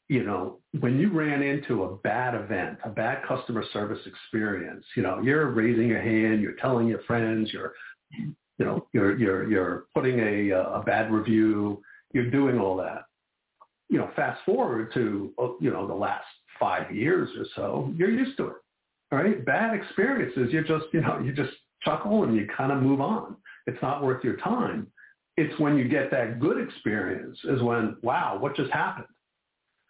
[0.08, 5.02] you know, when you ran into a bad event, a bad customer service experience, you
[5.02, 7.74] know, you're raising your hand, you're telling your friends, you're,
[8.12, 11.82] you know, you're you're you're putting a a bad review,
[12.14, 13.06] you're doing all that.
[13.90, 16.26] You know, fast forward to you know the last
[16.60, 18.54] five years or so, you're used to it.
[19.12, 22.82] All right, bad experiences, you just you know you just chuckle and you kind of
[22.82, 23.38] move on.
[23.66, 24.88] It's not worth your time.
[25.38, 29.08] It's when you get that good experience is when wow, what just happened?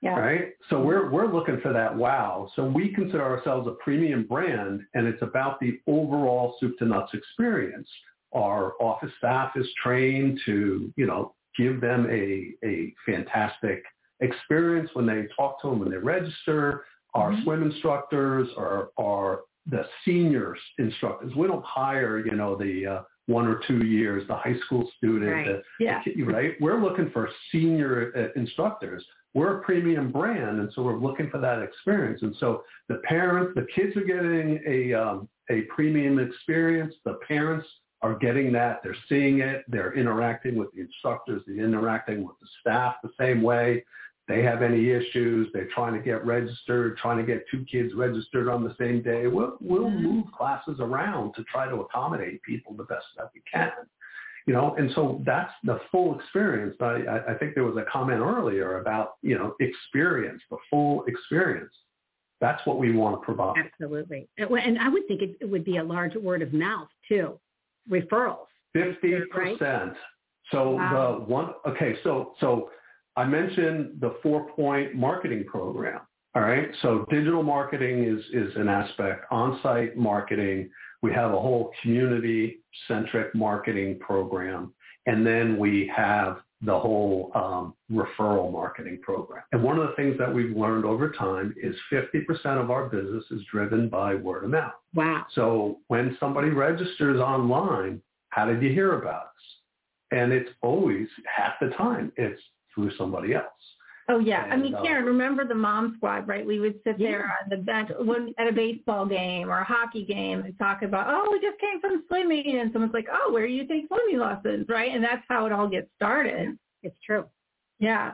[0.06, 0.20] Yeah.
[0.20, 0.54] right?
[0.70, 2.48] So we're we're looking for that wow.
[2.56, 7.12] So we consider ourselves a premium brand, and it's about the overall soup to nuts
[7.16, 7.90] experience.
[8.34, 13.84] Our office staff is trained to, you know, give them a a fantastic
[14.20, 16.86] experience when they talk to them when they register.
[17.16, 17.44] Our Mhm.
[17.44, 21.36] swim instructors are are the senior instructors.
[21.36, 25.32] We don't hire, you know, the uh, one or two years, the high school student,
[25.32, 25.48] Right.
[25.48, 26.04] the, Yeah.
[26.26, 26.56] right?
[26.62, 29.04] We're looking for senior uh, instructors.
[29.36, 32.22] We're a premium brand, and so we're looking for that experience.
[32.24, 36.96] And so the parents, the kids are getting a um, a premium experience.
[37.04, 37.68] The parents
[38.02, 38.80] are getting that.
[38.82, 39.66] They're seeing it.
[39.68, 41.42] They're interacting with the instructors.
[41.46, 43.84] They're interacting with the staff the same way.
[44.28, 45.50] They have any issues.
[45.54, 49.28] They're trying to get registered, trying to get two kids registered on the same day.
[49.28, 50.02] We'll, we'll Mhm.
[50.02, 53.72] move classes around to try to accommodate people the best that we can
[54.46, 56.76] you know, and so that's the full experience.
[56.80, 61.04] I, I- I think there was a comment earlier about, you know, experience, the full
[61.06, 61.74] experience.
[62.42, 63.56] That's what we want to provide.
[63.58, 64.28] Absolutely.
[64.38, 67.40] And I would think it, it would be a large word of mouth too,
[67.90, 68.48] referrals.
[68.74, 69.94] Fifty percent.
[70.52, 71.20] So Wow.
[71.20, 72.70] the one, okay, so, so
[73.16, 76.02] I mentioned the four point marketing program.
[76.36, 76.70] All right.
[76.82, 80.70] So digital marketing is, is an aspect, on-site marketing.
[81.06, 84.74] We have a whole community centric marketing program.
[85.06, 89.44] And then we have the whole um, referral marketing program.
[89.52, 92.26] And one of the things that we've learned over time is 50%
[92.60, 94.74] of our business is driven by word of mouth.
[94.96, 95.28] Wow.
[95.36, 100.10] So when somebody registers online, how did you hear about us?
[100.10, 102.42] And it's always half the time it's
[102.74, 103.46] through somebody else.
[104.08, 106.46] Oh yeah, I And, mean, uh, Karen, remember the mom squad, right?
[106.46, 110.06] We would sit there on the bench when, at a baseball game or a hockey
[110.06, 113.48] game and talk about, oh, we just came from swimming, and someone's like, oh, where
[113.48, 114.92] do you take swimming lessons, right?
[114.94, 116.56] And that's how it all gets started.
[116.84, 117.26] It's true.
[117.80, 118.14] Yeah,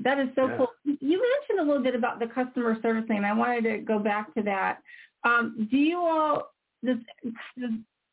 [0.00, 0.56] that is so Yeah.
[0.56, 0.70] cool.
[0.84, 4.00] You mentioned a little bit about the customer service thing, and I wanted to go
[4.00, 4.82] back to that.
[5.22, 6.52] Um, do you all,
[6.84, 6.96] does,
[7.56, 7.70] does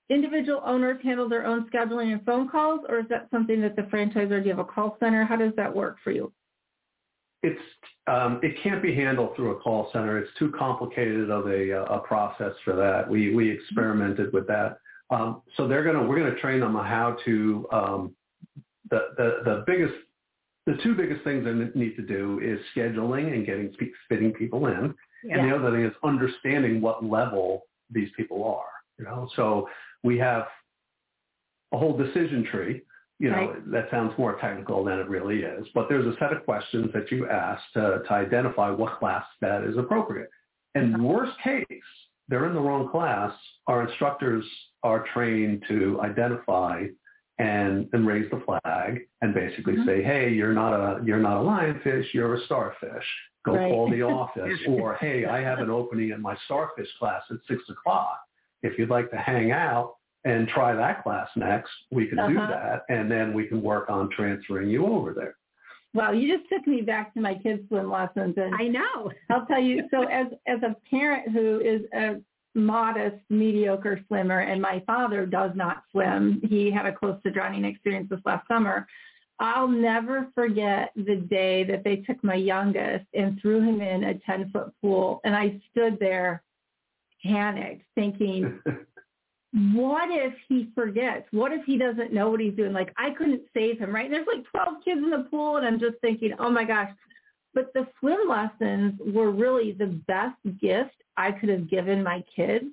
[0.09, 3.83] individual owners handle their own scheduling and phone calls, or is that something that the
[3.83, 5.25] franchisor, do you have a call center?
[5.25, 6.31] How does that work for you?
[7.43, 7.61] It's
[8.07, 10.17] um, it can't be handled through a call center.
[10.17, 13.09] It's too complicated of a, a process for that.
[13.09, 14.79] We we experimented with that.
[15.09, 18.15] Um, so they're gonna we're gonna train them on how to um,
[18.89, 19.93] the, the the biggest
[20.65, 23.73] the two biggest things they need to do is scheduling and getting
[24.09, 24.93] fitting people in,
[25.29, 28.65] and the other thing is understanding what level these people are.
[28.97, 29.69] You know, so
[30.03, 30.45] we have
[31.73, 32.81] a whole decision tree
[33.19, 35.67] you know, that sounds more technical than it really is.
[35.73, 39.63] But there's a set of questions that you ask to, to identify what class that
[39.63, 40.29] is appropriate.
[40.75, 41.65] And worst case,
[42.29, 43.33] they're in the wrong class.
[43.67, 44.45] Our instructors
[44.83, 46.85] are trained to identify
[47.39, 49.85] and, and raise the flag and basically Mhm.
[49.85, 53.05] say, hey, you're not a you're not a lionfish, you're a starfish.
[53.45, 53.71] Go Right.
[53.71, 54.59] call the office.
[54.67, 58.19] or hey, I have an opening in my starfish class at six o'clock.
[58.63, 62.47] If you'd like to hang out, and try that class next, we can do Uh-huh.
[62.47, 65.35] that, and then we can work on transferring you over there.
[65.93, 69.11] Wow, you just took me back to my kids' swim lessons, and I know.
[69.29, 69.87] I'll tell you.
[69.89, 72.21] So, as as a parent who is a
[72.53, 77.65] modest, mediocre swimmer, and my father does not swim, he had a close to drowning
[77.65, 78.85] experience this last summer.
[79.39, 84.19] I'll never forget the day that they took my youngest and threw him in a
[84.19, 86.43] ten foot pool, and I stood there,
[87.23, 88.59] panicked, thinking,
[89.73, 91.27] what if he forgets?
[91.31, 92.73] What if he doesn't know what he's doing?
[92.73, 94.05] Like I couldn't save him, right?
[94.05, 96.91] And there's like 12 kids in the pool and I'm just thinking, oh my gosh.
[97.53, 102.65] But the swim lessons were really the best gift I could have given my kids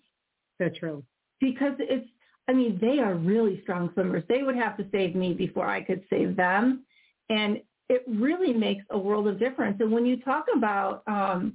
[0.61, 1.03] So true.
[1.40, 2.07] because it's,
[2.49, 4.25] I mean, they are really strong swimmers.
[4.29, 6.85] They would have to save me before I could save them.
[7.31, 9.79] And it really makes a world of difference.
[9.81, 11.55] And when you talk about um,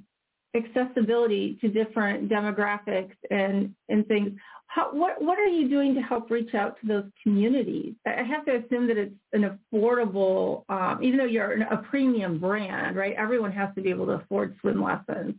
[0.56, 4.32] accessibility to different demographics and, and things,
[4.70, 7.96] how, what, what are you doing to help reach out to those communities?
[8.06, 12.96] I have to assume that it's an affordable, um, even though you're a premium brand,
[12.96, 13.16] right?
[13.18, 15.34] Everyone has to be able to afford swim lessons.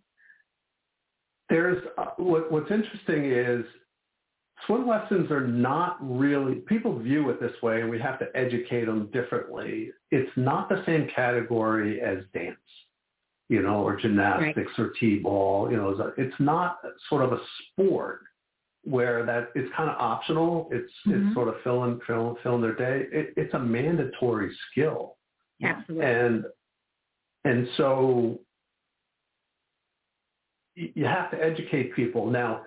[1.48, 3.64] There's uh, what, what's interesting is
[4.66, 8.86] swim lessons are not really people view it this way, and we have to educate
[8.86, 9.92] them differently.
[10.10, 12.56] It's not the same category as dance,
[13.48, 15.70] you know, or gymnastics or t-ball.
[15.70, 17.40] You know, it's not sort of a
[17.72, 18.22] sport
[18.84, 20.68] where that it's kind of optional.
[20.72, 21.26] It's Mhm.
[21.26, 23.06] it's sort of filling fill, filling their day.
[23.12, 25.16] It, it's a mandatory skill.
[25.62, 26.06] Absolutely.
[26.06, 26.44] and
[27.44, 28.40] and so
[30.74, 32.64] you have to educate people now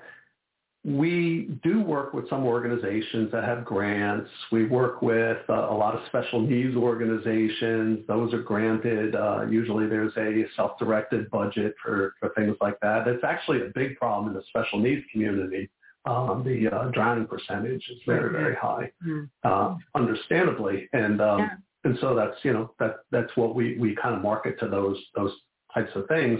[0.85, 5.95] we do work with some organizations that have grants we work with uh, a lot
[5.95, 12.29] of special needs organizations those are granted uh, usually there's a self-directed budget for, for
[12.35, 15.69] things like that it's actually a big problem in the special needs community
[16.05, 19.29] um, the uh, drowning percentage is very very high Mm.
[19.43, 21.55] uh, understandably and um, Yeah.
[21.85, 24.99] and so that's you know that that's what we we kind of market to those
[25.15, 25.33] those
[25.73, 26.39] types of things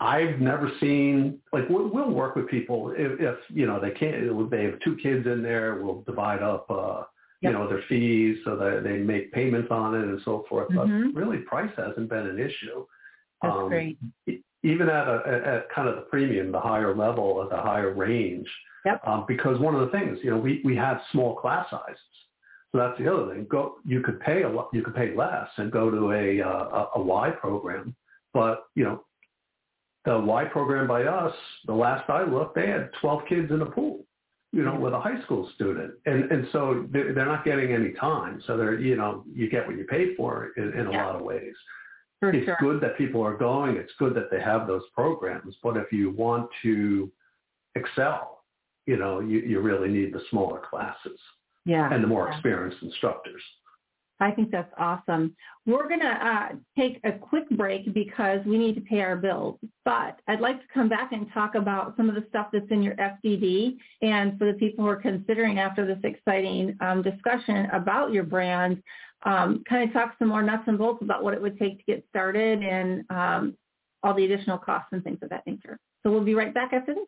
[0.00, 4.50] i've never seen like we'll, we'll work with people if, if you know they can't
[4.50, 7.02] they have two kids in there we'll divide up uh
[7.40, 11.12] you know their fees so that they make payments on it and so forth Mhm.
[11.12, 12.84] but really price hasn't been an issue
[13.42, 13.98] That's Um, great.
[14.64, 18.48] Even at a at, kind of the premium the higher level at the higher range
[18.84, 19.00] Yep.
[19.06, 21.98] um, because one of the things you know we we have small class sizes
[22.74, 23.46] so that's the other thing.
[23.48, 26.48] Go, you could pay a lot, you could pay less and go to a, uh,
[26.48, 27.94] a, a Y program.
[28.32, 29.04] But, you know,
[30.04, 31.32] the Y program by us,
[31.66, 34.00] the last I looked, they had 12 kids in a pool,
[34.50, 35.94] you know, with a high school student.
[36.06, 38.42] And, and so they're, they're not getting any time.
[38.44, 41.06] So they're, you know, you get what you pay for in, in a Yeah.
[41.06, 41.54] lot of ways.
[42.32, 42.56] For it's sure.
[42.60, 43.76] good that people are going.
[43.76, 45.54] It's good that they have those programs.
[45.62, 47.10] But if you want to
[47.74, 48.42] excel,
[48.86, 51.18] you know, you, you really need the smaller classes
[51.64, 51.92] Yeah.
[51.92, 52.34] and the more Yeah.
[52.34, 53.42] experienced instructors.
[54.20, 55.34] I think that's awesome.
[55.66, 59.58] We're going to uh, take a quick break because we need to pay our bills.
[59.84, 62.80] But I'd like to come back and talk about some of the stuff that's in
[62.80, 63.76] your FDD.
[64.02, 68.80] And for the people who are considering after this exciting um, discussion about your brand,
[69.24, 71.84] um, kind of talk some more nuts and bolts about what it would take to
[71.84, 73.56] get started and um,
[74.02, 75.78] all the additional costs and things of that nature.
[76.02, 77.04] So we'll be right back after this.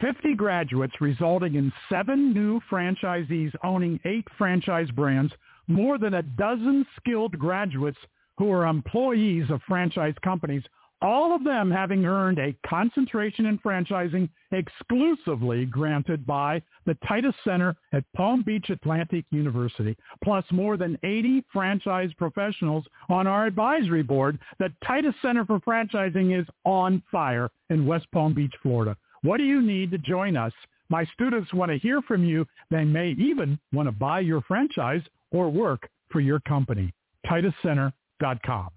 [0.00, 5.32] 50 graduates resulting in seven new franchisees owning eight franchise brands,
[5.66, 7.98] more than a dozen skilled graduates
[8.38, 10.62] who are employees of franchise companies,
[11.00, 17.76] all of them having earned a concentration in franchising exclusively granted by the Titus Center
[17.92, 24.38] at Palm Beach Atlantic University, plus more than 80 franchise professionals on our advisory board.
[24.58, 28.96] The Titus Center for Franchising is on fire in West Palm Beach, Florida.
[29.22, 30.52] What do you need to join us?
[30.90, 32.46] My students want to hear from you.
[32.70, 36.92] They may even want to buy your franchise or work for your company.
[37.26, 38.70] TitusCenter.com.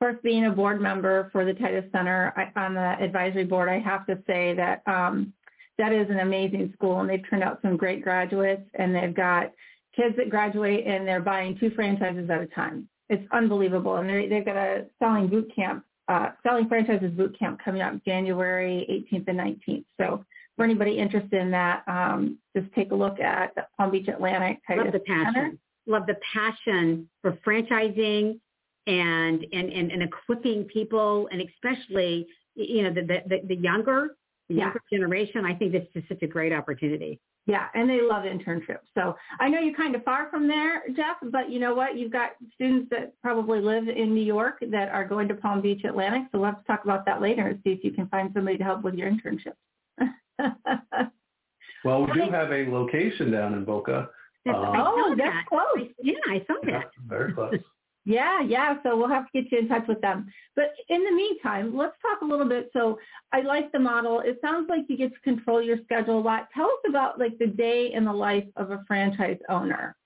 [0.00, 3.78] First, being a board member for the Titus Center I, on the advisory board, I
[3.78, 5.32] have to say that um,
[5.78, 9.52] that is an amazing school, and they've turned out some great graduates, and they've got
[9.94, 12.88] kids that graduate, and they're buying two franchises at a time.
[13.10, 17.82] It's unbelievable, and they've got a selling boot camp uh, Selling Franchises Boot Camp coming
[17.82, 19.84] up January 18th and 19th.
[20.00, 20.24] So
[20.56, 24.58] for anybody interested in that, um, just take a look at Palm Beach Atlantic.
[24.66, 25.34] Titus Love the passion.
[25.34, 25.52] Center.
[25.86, 28.40] Love the passion for franchising
[28.86, 34.16] and, and, and, and equipping people and especially, you know, the, the, the younger,
[34.48, 35.44] the younger generation.
[35.44, 37.20] I think this is such a great opportunity.
[37.46, 38.86] Yeah, and they love internships.
[38.94, 41.96] So I know you're kind of far from there, Jeff, but you know what?
[41.96, 45.82] You've got students that probably live in New York that are going to Palm Beach
[45.84, 46.24] Atlantic.
[46.30, 48.58] So we'll have to talk about that later and see if you can find somebody
[48.58, 49.54] to help with your internship.
[51.84, 54.10] well, we do have a location down in Boca.
[54.48, 55.46] Um, oh, that's that.
[55.48, 55.88] close.
[56.02, 56.90] Yeah, I saw that.
[57.06, 57.54] Very close.
[58.04, 58.76] Yeah, yeah.
[58.82, 60.26] So we'll have to get you in touch with them.
[60.56, 62.70] But in the meantime, let's talk a little bit.
[62.72, 62.98] So
[63.32, 64.20] I like the model.
[64.20, 66.48] It sounds like you get to control your schedule a lot.
[66.54, 69.96] Tell us about like the day in the life of a franchise owner.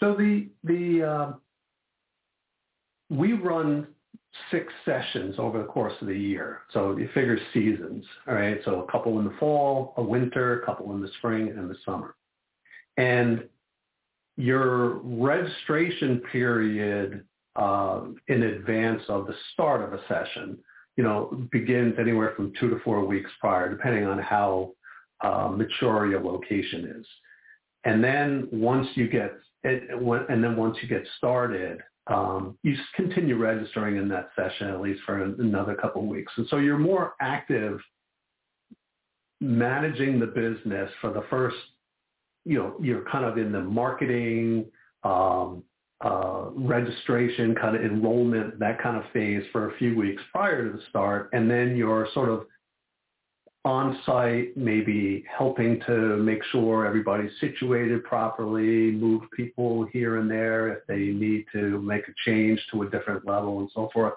[0.00, 1.32] So the the uh,
[3.10, 3.88] we run
[4.50, 6.60] six sessions over the course of the year.
[6.72, 8.60] So you figure seasons, all right?
[8.64, 11.76] So a couple in the fall, a winter, a couple in the spring, and the
[11.84, 12.14] summer.
[12.96, 13.44] And
[14.38, 17.24] your registration period
[17.56, 20.56] uh, in advance of the start of a session,
[20.96, 24.70] you know, begins anywhere from two to four weeks prior, depending on how
[25.22, 27.06] uh, mature your location is.
[27.84, 29.32] And then once you get
[29.64, 34.80] it, and then once you get started, um, you continue registering in that session at
[34.80, 36.32] least for another couple of weeks.
[36.36, 37.80] And so you're more active
[39.40, 41.56] managing the business for the first
[42.44, 44.66] you know, you're kind of in the marketing,
[45.04, 45.62] um,
[46.00, 50.76] uh, registration, kind of enrollment, that kind of phase for a few weeks prior to
[50.76, 52.46] the start, and then you're sort of
[53.64, 60.72] on site, maybe helping to make sure everybody's situated properly, move people here and there
[60.72, 64.14] if they need to make a change to a different level and so forth.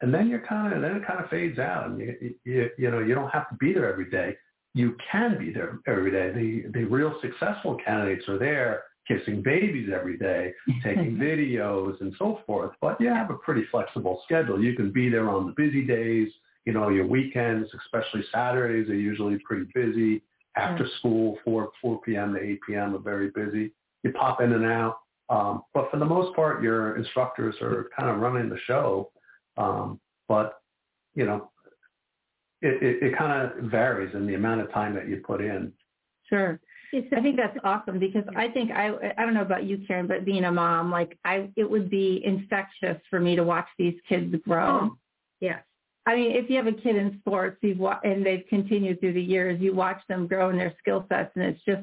[0.00, 2.90] And then you're kind of, then it kind of fades out and you, you, you
[2.90, 4.36] know, you don't have to be there every day
[4.74, 6.32] you can be there every day.
[6.32, 12.40] The the real successful candidates are there kissing babies every day, taking videos and so
[12.46, 12.72] forth.
[12.80, 14.62] But you have a pretty flexible schedule.
[14.62, 16.28] You can be there on the busy days.
[16.64, 20.22] You know, your weekends, especially Saturdays, are usually pretty busy.
[20.56, 22.34] After school, 4, 4 p.m.
[22.34, 22.94] to 8 p.m.
[22.94, 23.72] are very busy.
[24.02, 24.98] You pop in and out.
[25.28, 29.10] Um, but for the most part, your instructors are kind of running the show.
[29.56, 30.60] Um, but,
[31.14, 31.50] you know,
[32.64, 35.72] it, it, it kind of varies in the amount of time that you put in.
[36.28, 36.58] Sure.
[36.94, 40.24] I think that's awesome because I think I I don't know about you, Karen, but
[40.24, 44.34] being a mom, like I it would be infectious for me to watch these kids
[44.44, 44.90] grow.
[44.92, 44.96] Oh,
[45.40, 45.60] yes.
[46.06, 49.14] I mean, if you have a kid in sports, you've wa- and they've continued through
[49.14, 51.82] the years, you watch them grow in their skill sets, and it's just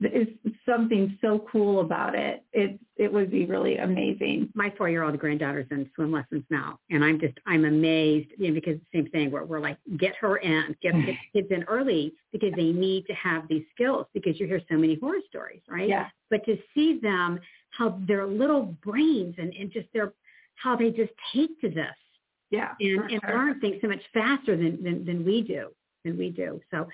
[0.00, 0.28] is
[0.64, 2.44] something so cool about it.
[2.52, 4.50] It it would be really amazing.
[4.54, 8.48] My four year old granddaughter's in swim lessons now, and I'm just I'm amazed, you
[8.48, 11.64] know, because the same thing where we're like, get her in, get, get kids in
[11.64, 15.62] early because they need to have these skills because you hear so many horror stories,
[15.68, 15.88] right?
[15.88, 16.08] Yeah.
[16.30, 20.12] But to see them how their little brains and, and just their
[20.54, 21.86] how they just take to this.
[22.50, 22.72] Yeah.
[22.80, 23.34] And and sure.
[23.34, 25.70] learn things so much faster than, than than we do
[26.04, 26.60] than we do.
[26.70, 26.88] So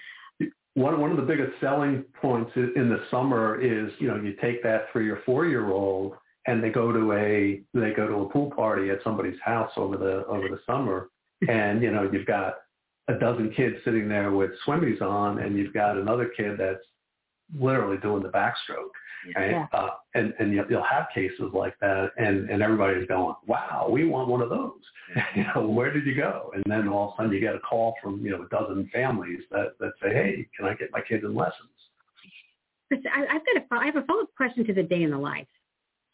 [0.75, 4.63] one one of the biggest selling points in the summer is you know you take
[4.63, 6.15] that three or four year old
[6.47, 9.97] and they go to a they go to a pool party at somebody's house over
[9.97, 11.09] the over the summer.
[11.49, 12.55] And you know you've got
[13.09, 16.85] a dozen kids sitting there with swimmies on and you've got another kid that's
[17.59, 18.95] literally doing the backstroke
[19.37, 19.51] right?
[19.51, 19.67] Yeah.
[19.73, 24.05] Uh, and and you'll, you'll have cases like that, and and everybody's going, "Wow, we
[24.05, 24.73] want one of those."
[25.37, 26.51] you know, where did you go?
[26.55, 28.89] And then all of a sudden you get a call from you know a dozen
[28.93, 31.71] families that that say, "Hey, can I get my kids in lessons?"
[32.93, 35.19] I, I've got a I have a follow up question to the day in the
[35.19, 35.47] life.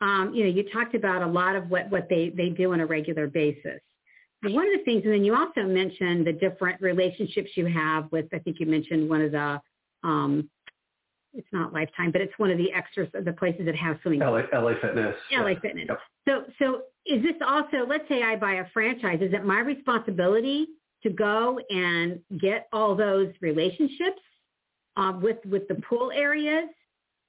[0.01, 2.81] Um, you know, you talked about a lot of what what they they do on
[2.81, 3.81] a regular basis.
[4.43, 8.27] one of the things, and then you also mentioned the different relationships you have with.
[8.33, 9.61] I think you mentioned one of the.
[10.03, 10.49] Um,
[11.35, 14.21] it's not Lifetime, but it's one of the extras, the places that have swimming.
[14.21, 15.15] LA, LA Fitness.
[15.33, 15.87] LA Fitness.
[15.89, 15.99] Yep.
[16.29, 17.87] So, so is this also?
[17.87, 19.21] Let's say I buy a franchise.
[19.21, 20.67] Is it my responsibility
[21.03, 24.21] to go and get all those relationships
[24.97, 26.69] um, with with the pool areas?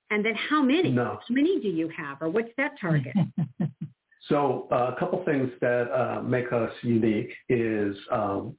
[0.09, 0.91] And then how many?
[0.91, 1.19] No.
[1.27, 3.13] How many do you have, or what's that target?
[4.29, 8.55] So uh, a couple things that uh, make us unique is um,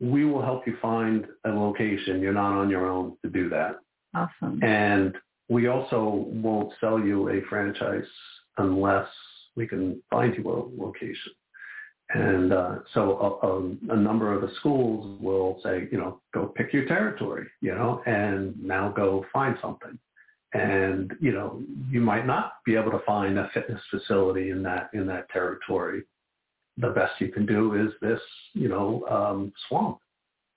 [0.00, 2.20] we will help you find a location.
[2.20, 3.76] You're not on your own to do that.
[4.18, 4.62] Awesome.
[4.62, 5.16] And
[5.48, 8.08] we also won't sell you a franchise
[8.56, 9.08] unless
[9.56, 11.32] we can find you a location.
[12.10, 16.46] And uh, so a, a, a, number of the schools will say, you know, go
[16.46, 19.98] pick your territory, you know, and now go find something
[20.54, 24.88] and you know you might not be able to find a fitness facility in that
[24.94, 26.02] in that territory
[26.78, 28.20] the best you can do is this
[28.54, 29.98] you know um swamp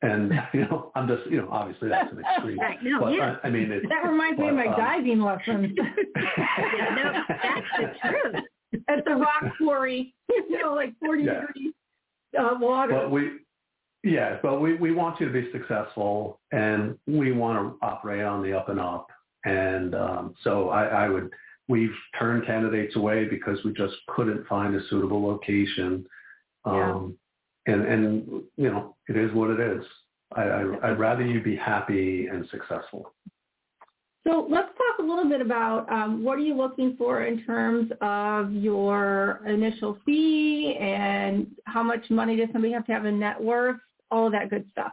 [0.02, 3.38] and you know i'm just you know obviously that's an extreme no, but yeah.
[3.43, 7.24] I, I mean it's, that reminds but, me of my um, diving lessons yeah, no,
[7.28, 11.41] that's the truth at the rock quarry you know like 40 Yeah.
[11.41, 11.74] degrees
[12.39, 13.32] uh, water but we
[14.04, 18.41] yeah but we we want you to be successful and we want to operate on
[18.41, 19.08] the up and up
[19.45, 21.32] and um, so I, I would,
[21.68, 21.89] we've
[22.20, 26.06] turned candidates away because we just couldn't find a suitable location.
[26.66, 27.18] Um,
[27.68, 29.84] and, and, you know, it is what it is.
[30.36, 33.14] I, I, I'd rather you be happy and successful.
[34.26, 37.91] So let's talk a little bit about um, what are you looking for in terms
[38.01, 43.41] of your initial fee and how much money does somebody have to have in net
[43.41, 43.80] worth,
[44.12, 44.91] all of that good stuff.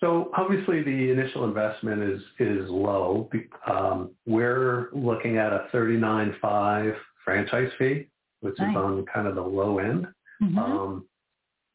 [0.00, 3.30] So obviously the initial investment is is low.
[3.66, 8.08] Um, we're looking at a 39.5 franchise fee,
[8.40, 8.70] which Nice.
[8.70, 10.06] is on kind of the low end.
[10.42, 10.58] Mm-hmm.
[10.58, 11.04] Um,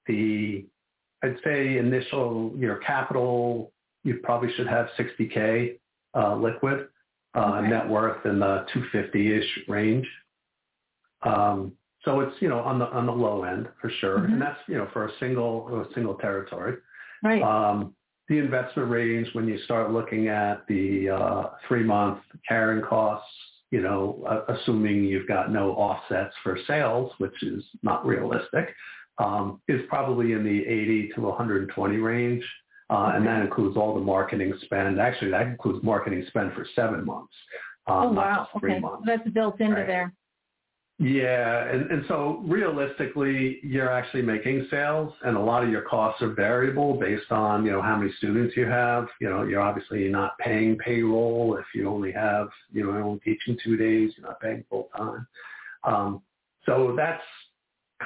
[0.07, 0.65] the
[1.23, 3.71] I'd say initial your capital
[4.03, 5.77] you probably should have 60k
[6.15, 6.87] uh, liquid
[7.35, 7.69] uh, Okay.
[7.69, 10.07] net worth in the 250ish range.
[11.21, 14.33] Um, so it's you know on the on the low end for sure, Mhm.
[14.33, 16.77] and that's you know for a single a single territory.
[17.23, 17.41] Right.
[17.43, 17.95] Um,
[18.27, 23.29] the investment range when you start looking at the uh, three-month carrying costs,
[23.71, 28.75] you know, uh, assuming you've got no offsets for sales, which is not realistic,
[29.17, 32.43] um, is probably in the 80 to 120 range.
[32.89, 34.99] Uh, and that includes all the marketing spend.
[34.99, 37.33] Actually, that includes marketing spend for seven months,
[37.87, 38.47] uh, oh not wow.
[38.51, 38.79] just three Okay.
[38.81, 39.03] months.
[39.05, 39.87] That's built into Right.
[39.87, 40.13] there.
[41.01, 46.21] Yeah, and, and so realistically, you're actually making sales, and a lot of your costs
[46.21, 49.07] are variable based on you know how many students you have.
[49.19, 53.57] You know, you're obviously not paying payroll if you only have you know only teaching
[53.63, 54.13] two days.
[54.15, 55.25] You're not paying full time.
[55.83, 56.21] Um,
[56.67, 57.23] so that's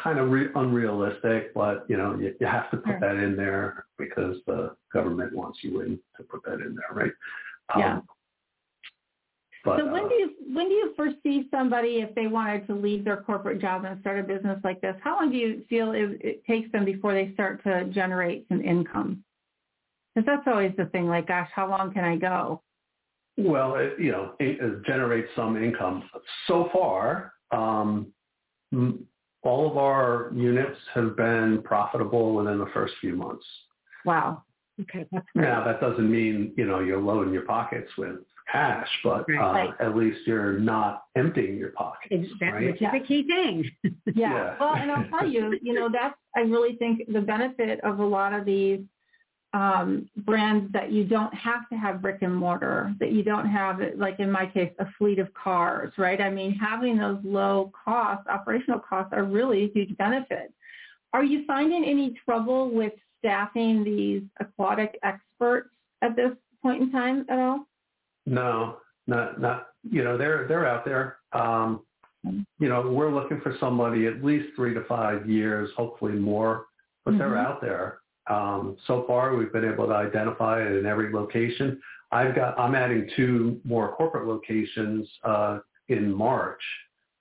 [0.01, 2.99] kind of re- unrealistic, but you know you, you have to put Sure.
[3.01, 7.11] that in there because the government wants you in to put that in there, right?
[7.75, 7.99] Um, Yeah.
[9.65, 12.75] But, so when uh, do you when do you foresee somebody if they wanted to
[12.75, 14.95] leave their corporate job and start a business like this?
[15.03, 18.61] How long do you feel it, it takes them before they start to generate some
[18.61, 19.23] income?
[20.13, 21.07] Because that's always the thing.
[21.07, 22.61] Like, gosh, how long can I go?
[23.37, 26.03] Well, it, you know, it, it generates some income.
[26.47, 28.13] So far, um,
[29.41, 33.45] all of our units have been profitable within the first few months.
[34.05, 34.43] Wow.
[34.79, 35.43] Okay, that's great.
[35.43, 38.19] Now, that doesn't mean, you know, you're loading your pockets with
[38.55, 39.69] cash, but uh, Right.
[39.79, 42.65] at least you're not emptying your pockets, Is that, right?
[42.65, 43.69] which is a key thing.
[44.15, 44.31] Yeah.
[44.33, 44.55] Yeah.
[44.59, 48.05] Well, and I'll tell you, you know, that's I really think the benefit of a
[48.05, 48.81] lot of these
[49.53, 53.79] um, brands that you don't have to have brick and mortar, that you don't have,
[53.97, 56.19] like in my case, a fleet of cars, right?
[56.21, 60.53] I mean, having those low costs, operational costs, are really a huge benefit.
[61.13, 65.69] Are you finding any trouble with staffing these aquatic experts
[66.01, 66.31] at this
[66.61, 67.65] point in time at all?
[68.25, 71.17] No, not not you know they're they're out there.
[71.33, 71.81] Um,
[72.23, 76.65] you know we're looking for somebody at least three to five years, hopefully more,
[77.03, 77.45] but they're Mhm.
[77.45, 77.99] out there.
[78.27, 81.79] Um, so far, we've been able to identify it in every location.
[82.11, 85.59] I've got I'm adding two more corporate locations uh,
[85.89, 86.63] in March.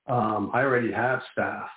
[0.06, 1.68] Um, I already have staff,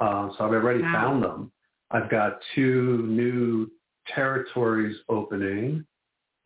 [0.00, 0.92] uh, so I've already Wow.
[0.92, 1.52] found them.
[1.90, 3.70] I've got two new
[4.06, 5.84] territories opening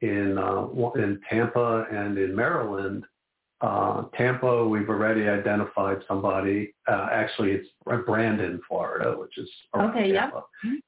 [0.05, 3.05] in uh, in Tampa and in Maryland.
[3.61, 6.75] Uh, Tampa, we've already identified somebody.
[6.87, 7.69] Uh, actually, it's
[8.05, 10.33] Brandon, Florida, which is around Okay, yep.
[10.33, 10.45] Tampa.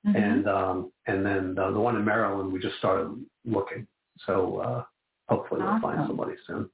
[0.07, 0.25] Mhm.
[0.25, 3.87] And um, and then the, the one in Maryland, we just started looking.
[4.27, 4.85] So uh,
[5.29, 6.69] hopefully we'll find somebody soon.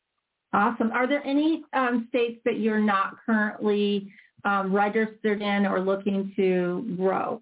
[0.52, 0.90] Awesome.
[0.90, 4.12] Are there any um, states that you're not currently
[4.44, 7.40] um, registered in or looking to grow?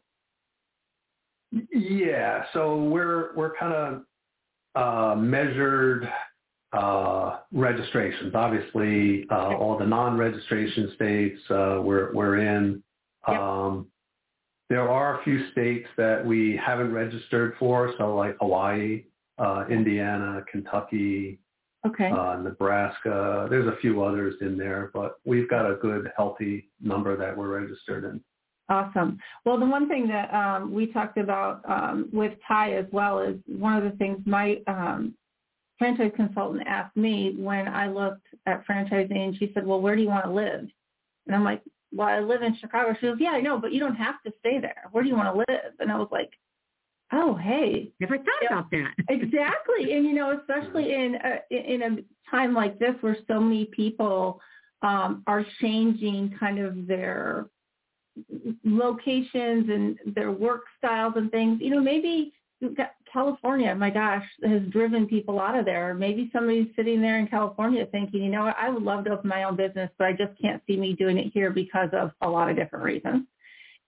[1.72, 4.03] Yeah, so we're we're kind of
[4.74, 6.08] uh, measured
[6.72, 8.34] uh, registrations.
[8.34, 12.82] Obviously, uh, all the non-registration states uh, we're we're in.
[13.26, 13.86] Um,
[14.68, 19.04] there are a few states that we haven't registered for, so like Hawaii,
[19.38, 21.40] uh, Indiana, Kentucky,
[21.84, 22.10] Okay.
[22.10, 23.48] uh, Nebraska.
[23.50, 27.48] There's a few others in there, but we've got a good, healthy number that we're
[27.60, 28.20] registered in.
[28.70, 29.18] Awesome.
[29.44, 33.36] Well, the one thing that um, we talked about um, with Ty as well is
[33.46, 35.14] one of the things my um,
[35.76, 39.36] franchise consultant asked me when I looked at franchising.
[39.38, 40.68] She said, "Well, where do you want to live?"
[41.26, 41.62] And I'm like,
[41.92, 44.32] "Well, I live in Chicago." She goes, "Yeah, I know, but you don't have to
[44.38, 44.84] stay there.
[44.92, 46.30] Where do you want to live?" And I was like,
[47.12, 48.58] "Oh, hey, Never thought Yeah.
[48.58, 48.94] about that.
[49.08, 53.64] exactly and you know especially in a, in a time like this where so many
[53.64, 54.40] people
[54.82, 57.46] um, are changing kind of their
[58.64, 62.32] locations and their work styles and things you know maybe
[63.12, 67.86] california my gosh has driven people out of there maybe somebody's sitting there in california
[67.90, 70.62] thinking you know i would love to open my own business but i just can't
[70.66, 73.24] see me doing it here because of a lot of different reasons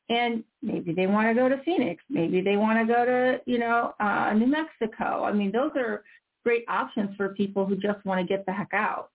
[0.08, 2.02] and maybe they want to go to Phoenix.
[2.10, 5.24] Maybe they want to go to, you know, uh, New Mexico.
[5.24, 6.02] I mean, those are
[6.44, 9.10] great options for people who just want to get the heck out,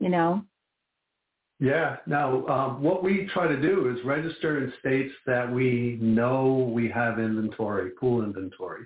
[0.00, 0.42] you know?
[1.60, 1.96] Yeah.
[2.06, 6.88] Now, um, what we try to do is register in states that we know we
[6.90, 8.84] have inventory, pool inventory.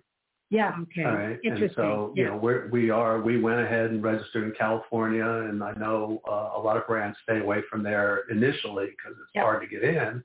[0.51, 0.73] Yeah.
[0.83, 1.05] Okay.
[1.05, 1.39] All right.
[1.45, 5.63] And so, you know, we're, we are, we went ahead and registered in California and
[5.63, 9.45] I know uh, a lot of brands stay away from there initially because it's Yep.
[9.45, 10.23] hard to get in.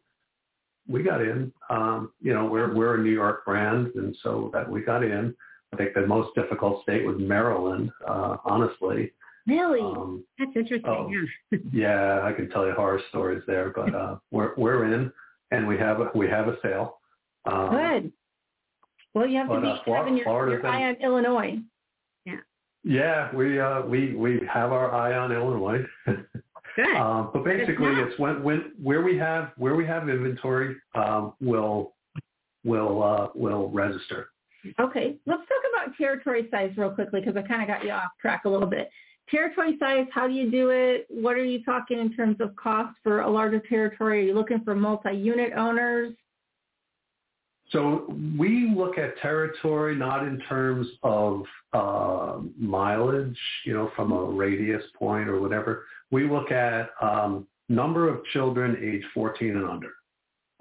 [0.85, 4.69] We got in, um, you know, we're, we're a New York brand and so that
[4.69, 5.33] we got in.
[5.73, 9.11] I think the most difficult state was Maryland, uh, honestly.
[9.47, 9.79] Really?
[9.79, 10.89] Um, That's interesting.
[10.89, 11.09] Oh.
[11.51, 11.59] Yeah.
[11.71, 15.11] yeah, I can tell you horror stories there, but uh, we're we're in,
[15.51, 16.99] and we have a, we have a sale.
[17.45, 18.11] Um, Good.
[19.13, 21.59] Well, you have to be uh, having your, your eye on Illinois.
[22.25, 22.35] Yeah,
[22.83, 26.95] Yeah, we uh, we we have our eye on Illinois, Good.
[26.97, 28.05] um, but basically know.
[28.05, 31.93] it's when when where we have where we have inventory, um, we'll
[32.65, 34.29] will uh, will register.
[34.79, 38.11] Okay, let's talk about territory size real quickly because I kind of got you off
[38.21, 38.89] track a little bit.
[39.29, 41.05] Territory size, how do you do it?
[41.09, 44.19] What are you talking in terms of cost for a larger territory?
[44.19, 46.13] Are you looking for multi-unit owners?
[47.71, 48.05] So
[48.37, 54.83] we look at territory not in terms of uh, mileage, you know, from a radius
[54.97, 55.83] point or whatever.
[56.09, 59.91] We look at um, number of children age 14 and under.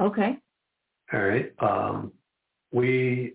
[0.00, 0.36] Okay.
[1.12, 1.52] All right.
[1.60, 2.12] Um,
[2.72, 3.34] we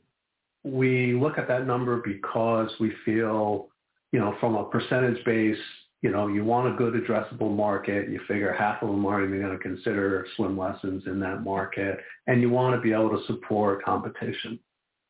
[0.63, 3.69] we look at that number because we feel,
[4.11, 5.57] you know, from a percentage base,
[6.01, 8.09] you know, you want a good addressable market.
[8.09, 11.99] You figure half of them aren't even going to consider swim lessons in that market,
[12.27, 14.59] and you want to be able to support competition.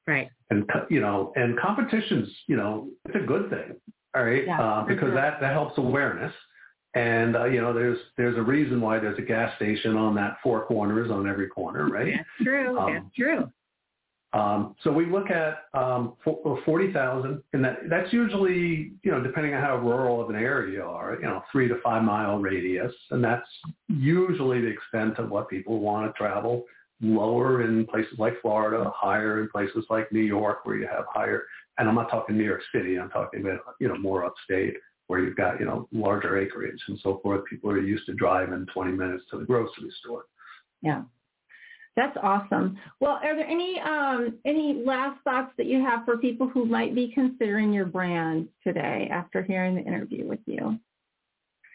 [0.05, 0.29] Right.
[0.49, 3.75] And you know, and competition's, you know, it's a good thing.
[4.13, 5.15] All right, Yeah, uh, because sure.
[5.15, 6.33] that that helps awareness.
[6.93, 10.37] And uh, you know, there's there's a reason why there's a gas station on that
[10.43, 12.13] four corners on every corner, right?
[12.17, 12.77] That's true.
[12.77, 13.49] Um, That's true.
[14.33, 19.53] Um, so we look at um, for- 40,000, and that, that's usually, you know, depending
[19.53, 22.93] on how rural of an area you are, you know, three to five mile radius,
[23.11, 23.47] and that's
[23.89, 26.63] usually the extent of what people want to travel.
[27.01, 31.45] Lower in places like Florida, higher in places like New York, where you have higher.
[31.77, 32.99] And I'm not talking New York City.
[32.99, 34.75] I'm talking about, you know, more upstate,
[35.07, 37.43] where you've got, you know, larger acreage and so forth.
[37.49, 40.23] People are used to driving 20 minutes to the grocery store.
[40.81, 41.01] Yeah.
[41.97, 42.77] That's awesome.
[43.01, 46.95] Well, are there any um, any last thoughts that you have for people who might
[46.95, 50.79] be considering your brand today after hearing the interview with you?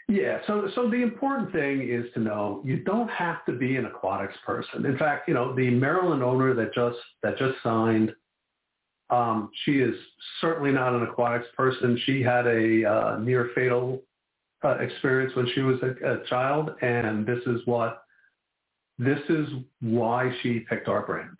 [0.08, 3.86] Yeah, so so the important thing is to know you don't have to be an
[3.86, 4.86] aquatics person.
[4.86, 8.14] In fact, you know, the Maryland owner that just that just signed,
[9.10, 9.94] um, she is
[10.40, 12.00] certainly not an aquatics person.
[12.06, 14.00] She had a uh, near fatal
[14.64, 18.05] uh, experience when she was a, a child, and this is what
[18.98, 19.48] this is
[19.80, 21.36] why she picked our brand.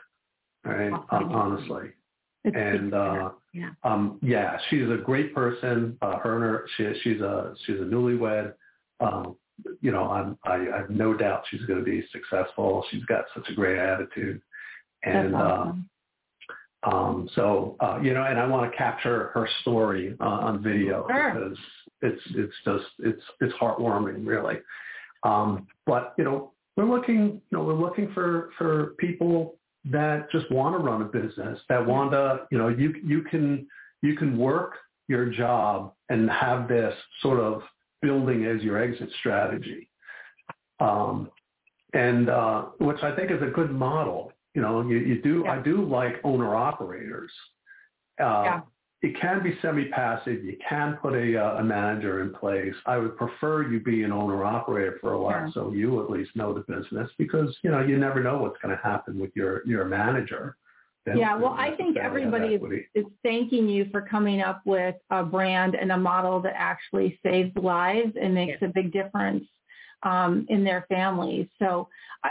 [0.65, 1.91] Right, um, honestly.
[2.45, 3.71] It's And uh, Yeah.
[3.85, 5.97] um, yeah, she's a great person.
[6.03, 8.53] Uh, her and her, she, she's a she's a newlywed.
[9.01, 9.37] Um,
[9.81, 12.85] you know, I'm, I, I have no doubt she's going to be successful.
[12.91, 14.41] She's got such a great attitude,
[15.05, 15.73] and uh,
[16.83, 21.07] um, so uh, you know, and I want to capture her story uh, on video
[21.09, 21.33] Sure.
[21.35, 21.59] because
[22.03, 24.57] it's it's just it's it's heartwarming, really.
[25.23, 30.51] Um, but you know, we're looking you know we're looking for for people that just
[30.51, 33.67] want to run a business that want to you know you you can
[34.03, 34.75] you can work
[35.09, 37.63] your job and have this sort of
[38.03, 39.89] building as your exit strategy.
[40.81, 41.31] Um,
[41.95, 44.33] and uh, which I think is a good model.
[44.55, 45.53] You know, you, you do Yeah.
[45.53, 47.31] I do like owner operators.
[48.21, 48.61] Uh, Yeah.
[49.07, 50.45] It can be semi-passive.
[50.45, 52.75] You can put a, uh, a manager in place.
[52.87, 56.35] I would prefer you be an owner operator for a while, so you at least
[56.35, 59.65] know the business because you know you never know what's going to happen with your
[59.65, 60.57] your manager.
[61.05, 62.63] They don't Yeah, well, I think everybody is,
[62.97, 67.57] is thanking you for coming up with a brand and a model that actually saves
[67.57, 69.45] lives and makes a big difference
[70.03, 71.47] um, in their families.
[71.59, 71.89] So,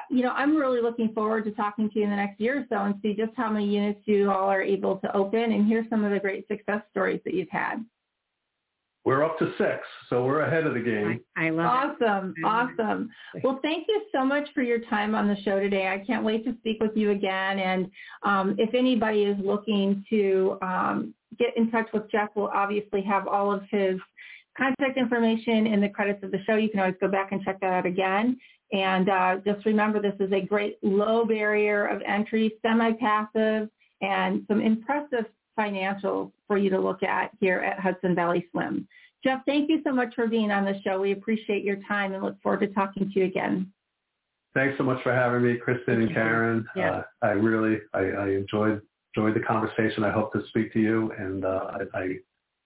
[0.09, 2.65] you know, I'm really looking forward to talking to you in the next year or
[2.69, 5.85] so and see just how many units you all are able to open and hear
[5.89, 7.83] some of the great success stories that you've had.
[9.05, 11.21] We're up to six, so we're ahead of the game.
[11.37, 12.33] I, I love Awesome.
[12.43, 12.43] Mhm.
[12.43, 13.09] Awesome.
[13.43, 15.89] Well, thank you so much for your time on the show today.
[15.89, 17.59] I can't wait to speak with you again.
[17.59, 17.91] And
[18.23, 23.27] um, if anybody is looking to um, get in touch with Jeff, we'll obviously have
[23.27, 23.99] all of his
[24.57, 26.55] contact information in the credits of the show.
[26.55, 28.37] You can always go back and check that out again.
[28.71, 33.69] And uh, just remember, this is a great low barrier of entry, semi-passive,
[34.01, 35.25] and some impressive
[35.57, 38.87] financials for you to look at here at Hudson Valley Swim.
[39.23, 40.99] Jeff, thank you so much for being on the show.
[40.99, 43.71] We appreciate your time and look forward to talking to you again.
[44.53, 46.65] Thanks so much for having me, Kristin and Karen.
[46.75, 46.97] Yeah.
[46.97, 48.81] Uh, I really, I, I enjoyed
[49.15, 50.03] enjoyed the conversation.
[50.03, 52.15] I hope to speak to you, and uh, I, I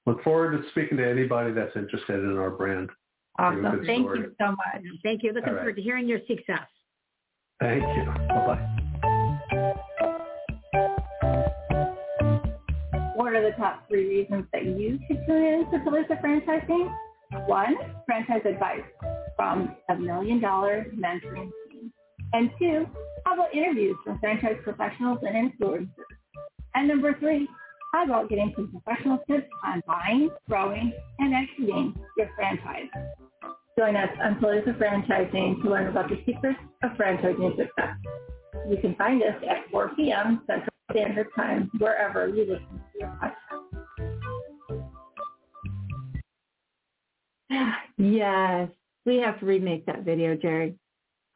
[0.10, 2.90] look forward to speaking to anybody that's interested in our brand.
[3.38, 3.84] Awesome.
[3.86, 4.20] Thank story.
[4.20, 4.84] you so much.
[5.04, 5.32] Thank you.
[5.32, 5.60] Looking All right.
[5.62, 6.68] forward to hearing your success.
[7.60, 8.06] Thank you.
[8.28, 8.76] Bye bye.
[13.16, 16.92] What are the top three reasons that you should tune in to Pillars of Franchising?
[17.46, 18.82] One, franchise advice
[19.36, 21.94] from a million dollar mentoring team.
[22.34, 22.88] And two,
[23.26, 25.90] how about interviews from franchise professionals and influencers?
[26.74, 27.48] And number three,
[27.92, 32.88] how about getting some professional tips on buying, growing, and exiting your franchise?
[33.78, 37.96] Join us on Pillars of Franchising to learn about the secrets of franchising success.
[38.70, 40.42] You can find us at 4 p.m.
[40.46, 43.36] Central Standard Time, wherever you listen to your podcast.
[48.02, 48.70] Yes,
[49.06, 50.76] we have to remake that video, Jerry.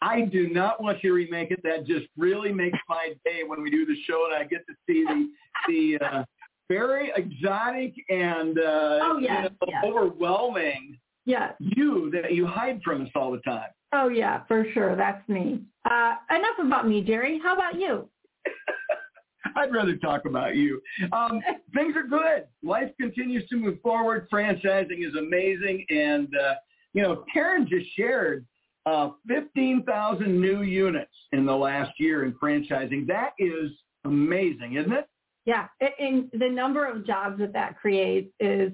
[0.02, 1.62] I do not want you to remake it.
[1.64, 4.74] That just really makes my day when we do the show and I get to
[4.88, 5.28] see the
[5.68, 6.24] the uh,
[6.70, 9.50] very exotic and uh, Oh, you know,
[9.84, 11.54] overwhelming Yes.
[11.60, 13.70] you that you hide from us all the time.
[13.94, 14.96] Oh, yeah, for sure.
[14.96, 15.62] That's me.
[15.90, 17.40] Uh, enough about me, Jerry.
[17.42, 18.10] How about you?
[19.56, 20.82] I'd rather talk about you.
[21.12, 21.42] Um,
[21.76, 22.46] things are good.
[22.64, 24.28] Life continues to move forward.
[24.32, 26.56] Franchising is amazing, and uh,
[26.94, 28.46] you know, Karen just shared
[28.86, 33.08] uh, 15,000 new units in the last year in franchising.
[33.08, 33.72] That is
[34.06, 35.08] amazing, isn't it?
[35.46, 35.68] Yeah,
[36.00, 38.72] and the number of jobs that that creates is,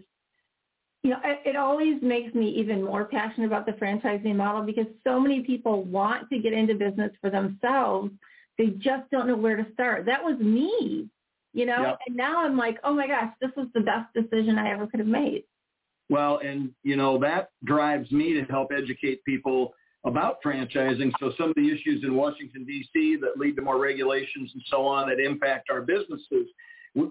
[1.02, 5.20] you know, it, always makes me even more passionate about the franchising model because so
[5.20, 8.12] many people want to get into business for themselves.
[8.58, 10.06] They just don't know where to start.
[10.06, 11.10] That was me,
[11.54, 12.00] you know, Yep.
[12.08, 15.00] and now I'm like, oh my gosh, this was the best decision I ever could
[15.00, 15.46] have made.
[16.10, 19.74] Well, and you know that drives me to help educate people
[20.06, 21.12] about franchising.
[21.20, 23.18] So some of the issues in Washington D.C.
[23.22, 26.48] that lead to more regulations and so on that impact our businesses,
[26.96, 27.08] we,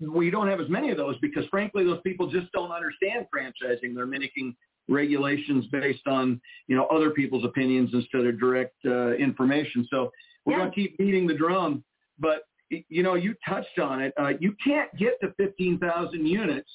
[0.00, 3.94] we don't have as many of those because frankly, those people just don't understand franchising.
[3.94, 4.54] They're making
[4.88, 9.86] regulations based on you know other people's opinions instead of direct uh, information.
[9.90, 10.10] So
[10.44, 10.58] we're Yeah.
[10.60, 11.84] going to keep beating the drum,
[12.18, 14.12] but you know you touched on it.
[14.20, 16.70] Uh, you can't get to 15,000 units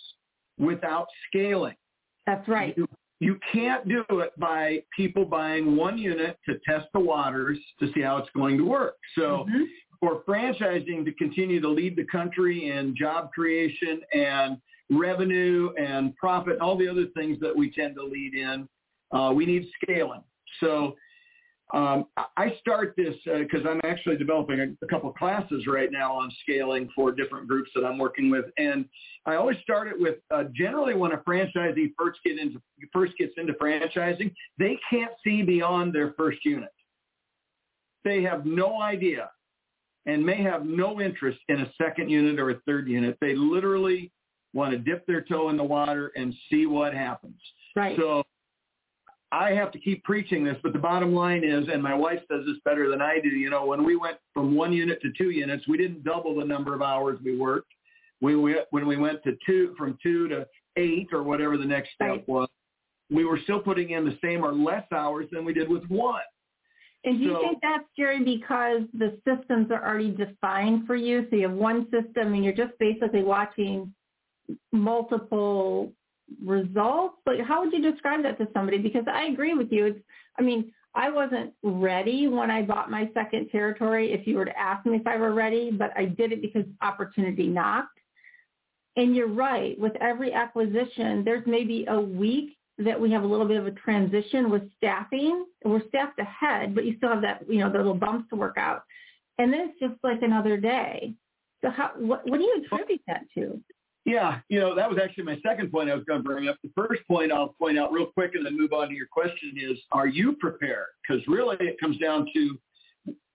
[0.59, 1.75] without scaling.
[2.25, 2.75] That's right.
[2.77, 2.87] You,
[3.23, 8.01] you can't do it by people buying one unit to test the waters to see
[8.01, 8.97] how it's going to work.
[9.15, 9.67] So Mhm.
[9.99, 14.57] for franchising to continue to lead the country in job creation and
[14.89, 18.67] revenue and profit and all the other things that we tend to lead in,
[19.11, 20.23] uh, we need scaling.
[20.59, 20.95] So
[21.73, 22.05] um,
[22.37, 26.31] I- start this because I'm actually developing a, a couple of classes right now on
[26.43, 28.85] scaling for different groups that I'm working with, and
[29.25, 32.61] I always start it with uh, generally when a franchisee first get into
[32.91, 36.71] first gets into franchising, they can't see beyond their first unit.
[38.03, 39.29] They have no idea
[40.05, 43.17] and may have no interest in a second unit or a third unit.
[43.21, 44.11] They literally
[44.53, 47.39] want to dip their toe in the water and see what happens.
[47.75, 47.97] Right.
[47.97, 48.23] So
[49.33, 52.45] I have to keep preaching this, but the bottom line is, and my wife does
[52.45, 55.31] this better than I do, you know, when we went from one unit to two
[55.31, 57.71] units, we didn't double the number of hours we worked.
[58.21, 61.93] We, we when we went to two, from two to eight or whatever the next
[61.95, 62.29] step Right.
[62.29, 62.47] was,
[63.09, 66.21] we were still putting in the same or less hours than we did with one.
[67.03, 71.27] And do you So- think that's, Jerry, because the systems are already defined for you?
[71.31, 73.93] So you have one system and you're just basically watching
[74.71, 75.91] multiple
[76.43, 77.15] results?
[77.25, 78.77] Like how would you describe that to somebody?
[78.77, 79.85] Because I agree with you.
[79.87, 79.99] It's,
[80.39, 84.13] I mean, I wasn't ready when I bought my second territory.
[84.13, 86.65] If you were to ask me if I were ready, but I did it because
[86.81, 87.97] opportunity knocked.
[88.95, 89.77] And you're right.
[89.79, 93.71] With every acquisition, there's maybe a week that we have a little bit of a
[93.71, 95.45] transition with staffing.
[95.65, 98.57] We're staffed ahead, but you still have that, you know, the little bumps to work
[98.57, 98.83] out.
[99.39, 101.13] And then it's just like another day.
[101.63, 103.59] So how, what, what do you attribute that to?
[104.05, 106.57] Yeah, you know, that was actually my second point I was going to bring up.
[106.61, 109.53] The first point I'll point out real quick and then move on to your question
[109.57, 110.87] is, are you prepared?
[111.07, 112.59] Because really it comes down to,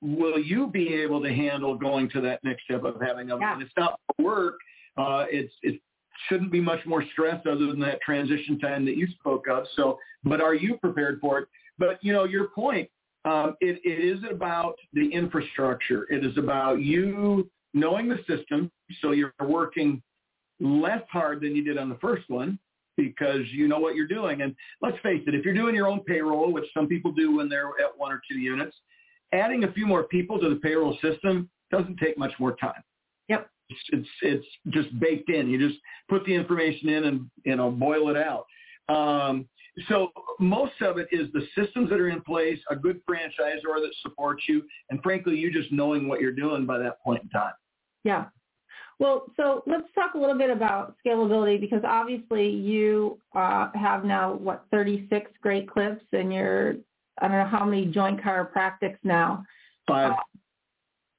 [0.03, 3.55] will you be able to handle going to that next step of having a, Yeah.
[3.55, 4.57] and it's not work.
[4.99, 5.81] Uh, it's, it
[6.29, 9.64] shouldn't be much more stress other than that transition time that you spoke of.
[9.75, 11.49] So, but are you prepared for it?
[11.79, 12.91] But, you know, your point,
[13.25, 16.07] um, it, it is about the infrastructure.
[16.12, 18.71] It is about you knowing the system.
[19.01, 20.03] So you're working
[20.61, 22.59] less hard than you did on the first one
[22.97, 24.43] because you know what you're doing.
[24.43, 27.49] And let's face it, if you're doing your own payroll, which some people do when
[27.49, 28.77] they're at one or two units,
[29.33, 32.83] adding a few more people to the payroll system doesn't take much more time.
[33.29, 33.49] Yep.
[33.71, 35.49] It's it's, it's just baked in.
[35.49, 38.47] You just put the information in and you know boil it out.
[38.89, 39.47] Um,
[39.89, 40.09] so
[40.41, 44.43] most of it is the systems that are in place, a good franchisor that supports
[44.49, 47.53] you, and frankly, you just knowing what you're doing by that point in time.
[48.03, 48.27] Yeah.
[49.01, 54.34] Well, so let's talk a little bit about scalability because obviously you uh, have now,
[54.34, 56.74] what, 36 Great Clips and you're,
[57.20, 59.44] I don't know how many joint chiropractics now.
[59.86, 60.14] Five.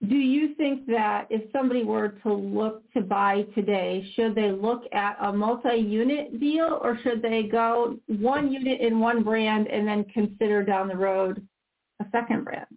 [0.08, 4.84] Do you think that if somebody were to look to buy today, should they look
[4.94, 10.06] at a multi-unit deal or should they go one unit in one brand and then
[10.06, 11.46] consider down the road
[12.02, 12.68] a second brand?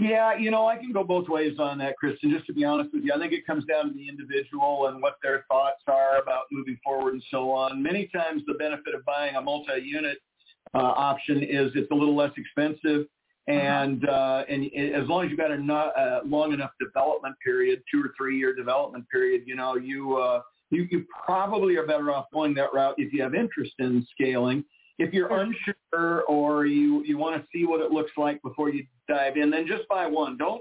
[0.00, 2.32] Yeah, you know, I can go both ways on that, Kristin.
[2.32, 5.02] Just to be honest with you, I think it comes down to the individual and
[5.02, 7.82] what their thoughts are about moving forward and so on.
[7.82, 10.16] Many times, the benefit of buying a multi-unit
[10.72, 13.08] uh, option is it's a little less expensive,
[13.46, 17.82] and uh, and as long as you've got a not, uh, long enough development period,
[17.92, 20.40] two or three year development period, you know, you uh,
[20.70, 24.64] you you probably are better off going that route if you have interest in scaling.
[25.00, 28.84] If you're unsure or you you want to see what it looks like before you
[29.08, 30.36] dive in, then just buy one.
[30.36, 30.60] Don't.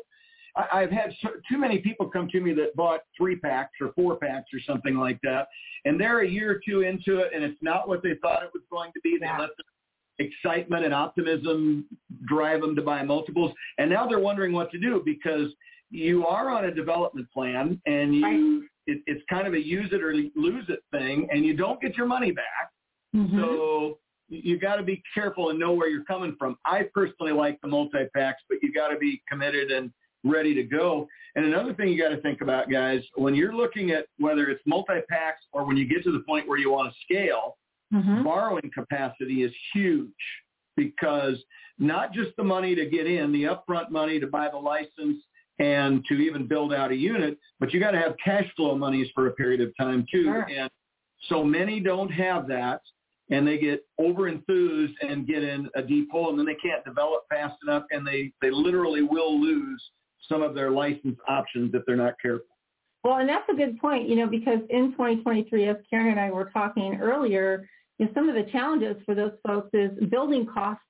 [0.55, 3.91] I, I've had so, too many people come to me that bought three packs or
[3.93, 5.49] four packs or something like that,
[5.83, 8.49] and they're a year or two into it, and it's not what they thought it
[8.53, 9.17] was going to be.
[9.19, 9.39] They Yeah.
[9.39, 11.85] let the excitement and optimism
[12.25, 15.53] drive them to buy multiples, and now they're wondering what to do because
[15.91, 20.01] you are on a development plan, and you it, it's kind of a use it
[20.01, 22.71] or lose it thing, and you don't get your money back.
[23.15, 23.39] Mm-hmm.
[23.39, 23.99] So
[24.30, 26.57] you got to be careful and know where you're coming from.
[26.65, 29.91] I personally like the multi-packs, but you got to be committed and
[30.23, 31.07] ready to go.
[31.36, 34.61] And another thing you got to think about, guys, when you're looking at whether it's
[34.65, 37.57] multi-packs or when you get to the point where you want to scale,
[37.93, 38.23] Mhm.
[38.23, 40.11] borrowing capacity is huge
[40.77, 41.43] because
[41.80, 45.23] not just the money to get in, the upfront money to buy the license
[45.57, 49.09] and to even build out a unit, but you got to have cash flow monies
[49.15, 50.25] for a period of time too.
[50.25, 50.47] Sure.
[50.49, 50.69] And
[51.30, 52.82] so many don't have that
[53.30, 56.84] and they get over enthused and get in a deep hole and then they can't
[56.84, 59.82] develop fast enough and they, they literally will lose
[60.27, 62.45] some of their license options if they're not careful.
[63.03, 66.32] Well, and that's a good point, you know, because in 2023, as Karen and I
[66.32, 67.67] were talking earlier,
[67.97, 70.84] you know, some of the challenges for those folks is building costs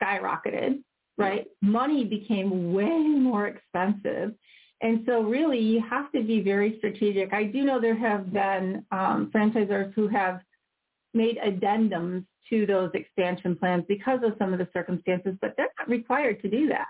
[0.00, 0.82] skyrocketed,
[1.18, 1.46] right?
[1.62, 4.34] Money became way more expensive.
[4.82, 7.32] And so really you have to be very strategic.
[7.32, 10.40] I do know there have been um, franchisors who have
[11.16, 15.88] made addendums to those expansion plans because of some of the circumstances, but they're not
[15.88, 16.86] required to do that.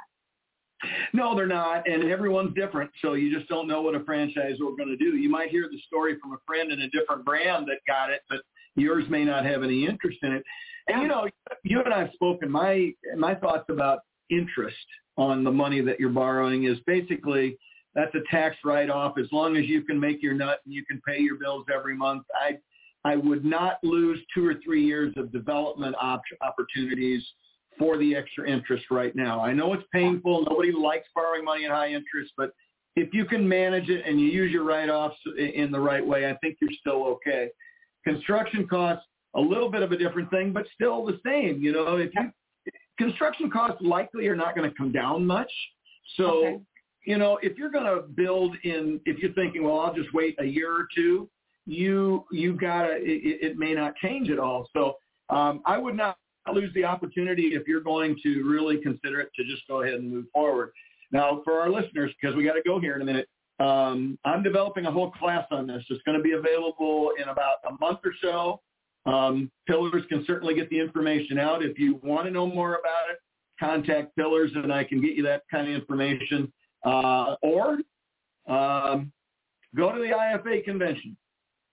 [1.14, 4.58] No, they're not, and everyone's different, so you just don't know what a franchisor is
[4.58, 5.16] going to do.
[5.16, 8.20] You might hear the story from a friend in a different brand that got it,
[8.28, 8.40] but
[8.74, 10.44] yours may not have any interest in it.
[10.88, 11.26] And you know,
[11.64, 12.50] you and I have spoken.
[12.50, 14.00] My my thoughts about
[14.30, 14.76] interest
[15.16, 17.58] on the money that you're borrowing is basically
[17.94, 21.00] that's a tax write-off as long as you can make your nut and you can
[21.06, 22.24] pay your bills every month.
[22.34, 22.58] I
[23.07, 27.22] I would not lose two or three years of development op- opportunities
[27.78, 29.40] for the extra interest right now.
[29.40, 30.44] I know it's painful.
[30.50, 32.50] Nobody likes borrowing money at high interest, but
[32.96, 36.34] if you can manage it and you use your write-offs in the right way, I
[36.38, 37.50] think you're still okay.
[38.04, 39.04] Construction costs,
[39.36, 41.62] a little bit of a different thing, but still the same.
[41.62, 42.32] You know, if you
[42.98, 45.52] construction costs likely are not going to come down much.
[46.16, 46.59] So, Okay.
[47.04, 50.34] you know, if you're going to build in, if you're thinking, well, I'll just wait
[50.40, 51.28] a year or two,
[51.66, 54.68] you you gotta it, it may not change at all.
[54.72, 54.94] So
[55.28, 56.16] um, I would not
[56.52, 60.10] lose the opportunity if you're going to really consider it to just go ahead and
[60.10, 60.70] move forward.
[61.10, 64.42] Now, for our listeners, because we got to go here in a minute, um, I'm
[64.42, 65.82] developing a whole class on this.
[65.88, 68.60] It's going to be available in about a month or so.
[69.10, 71.64] Um, Pillars can certainly get the information out.
[71.64, 73.18] If you want to know more about it,
[73.58, 76.52] contact Pillars and I can get you that kind of information.
[76.84, 77.78] Uh, or
[78.46, 79.10] um,
[79.74, 81.16] go to the IFA convention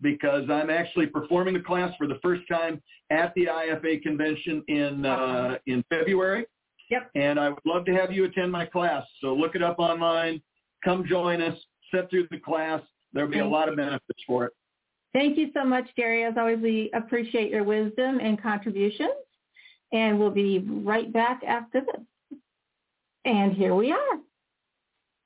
[0.03, 5.05] because I'm actually performing the class for the first time at the IFA convention in
[5.05, 6.45] uh, in February.
[6.91, 7.09] Yep.
[7.15, 9.03] And I would love to have you attend my class.
[9.21, 10.41] So look it up online.
[10.83, 11.57] Come join us.
[11.91, 12.81] Sit through the class.
[13.13, 14.53] There'll be a lot of benefits for it.
[15.13, 16.23] Thank you so much, Gary.
[16.23, 19.13] As always, we appreciate your wisdom and contributions.
[19.91, 22.39] And we'll be right back after this.
[23.25, 24.19] And here we are.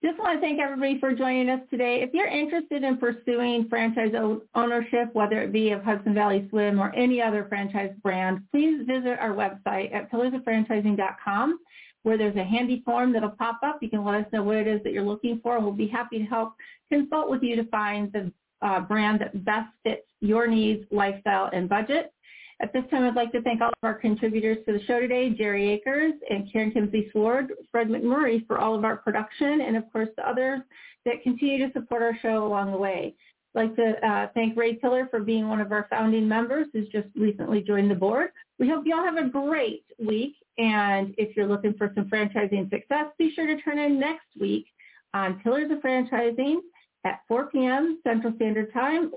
[0.08, 2.00] Just want to thank everybody for joining us today.
[2.02, 4.14] If you're interested in pursuing franchise
[4.56, 9.20] ownership, whether it be of Hudson Valley Swim or any other franchise brand, please visit
[9.20, 11.60] our website at pillarsoffranchising.com
[12.04, 13.80] where there's a handy form that'll pop up.
[13.82, 15.60] You can let us know what it is that you're looking for.
[15.60, 16.54] We'll be happy to help
[16.90, 18.32] consult with you to find the
[18.62, 22.14] uh, brand that best fits your needs, lifestyle, and budget.
[22.60, 25.30] At this time, I'd like to thank all of our contributors to the show today,
[25.30, 29.84] Jerry Akers and Karen Kimsey Sward, Fred McMurray for all of our production, and of
[29.92, 30.62] course the others
[31.06, 33.14] that continue to support our show along the way.
[33.56, 36.90] I'd like to uh, thank Ray Tiller for being one of our founding members who's
[36.90, 38.32] just recently joined the board.
[38.58, 42.72] We hope you all have a great week, and if you're looking for some franchising
[42.72, 44.66] success, be sure to turn in next week
[45.14, 46.58] on Pillars of Franchising
[47.06, 48.00] at 4 p.m.
[48.04, 49.12] Central Standard Time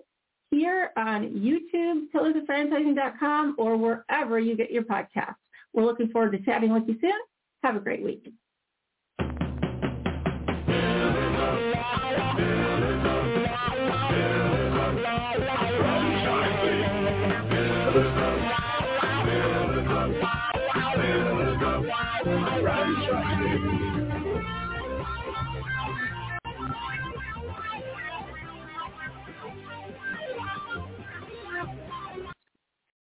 [0.51, 5.36] here on YouTube, pillarsoffranchising.com, or wherever you get your podcasts.
[5.72, 7.12] We're looking forward to chatting with you soon.
[7.62, 8.32] Have a great week.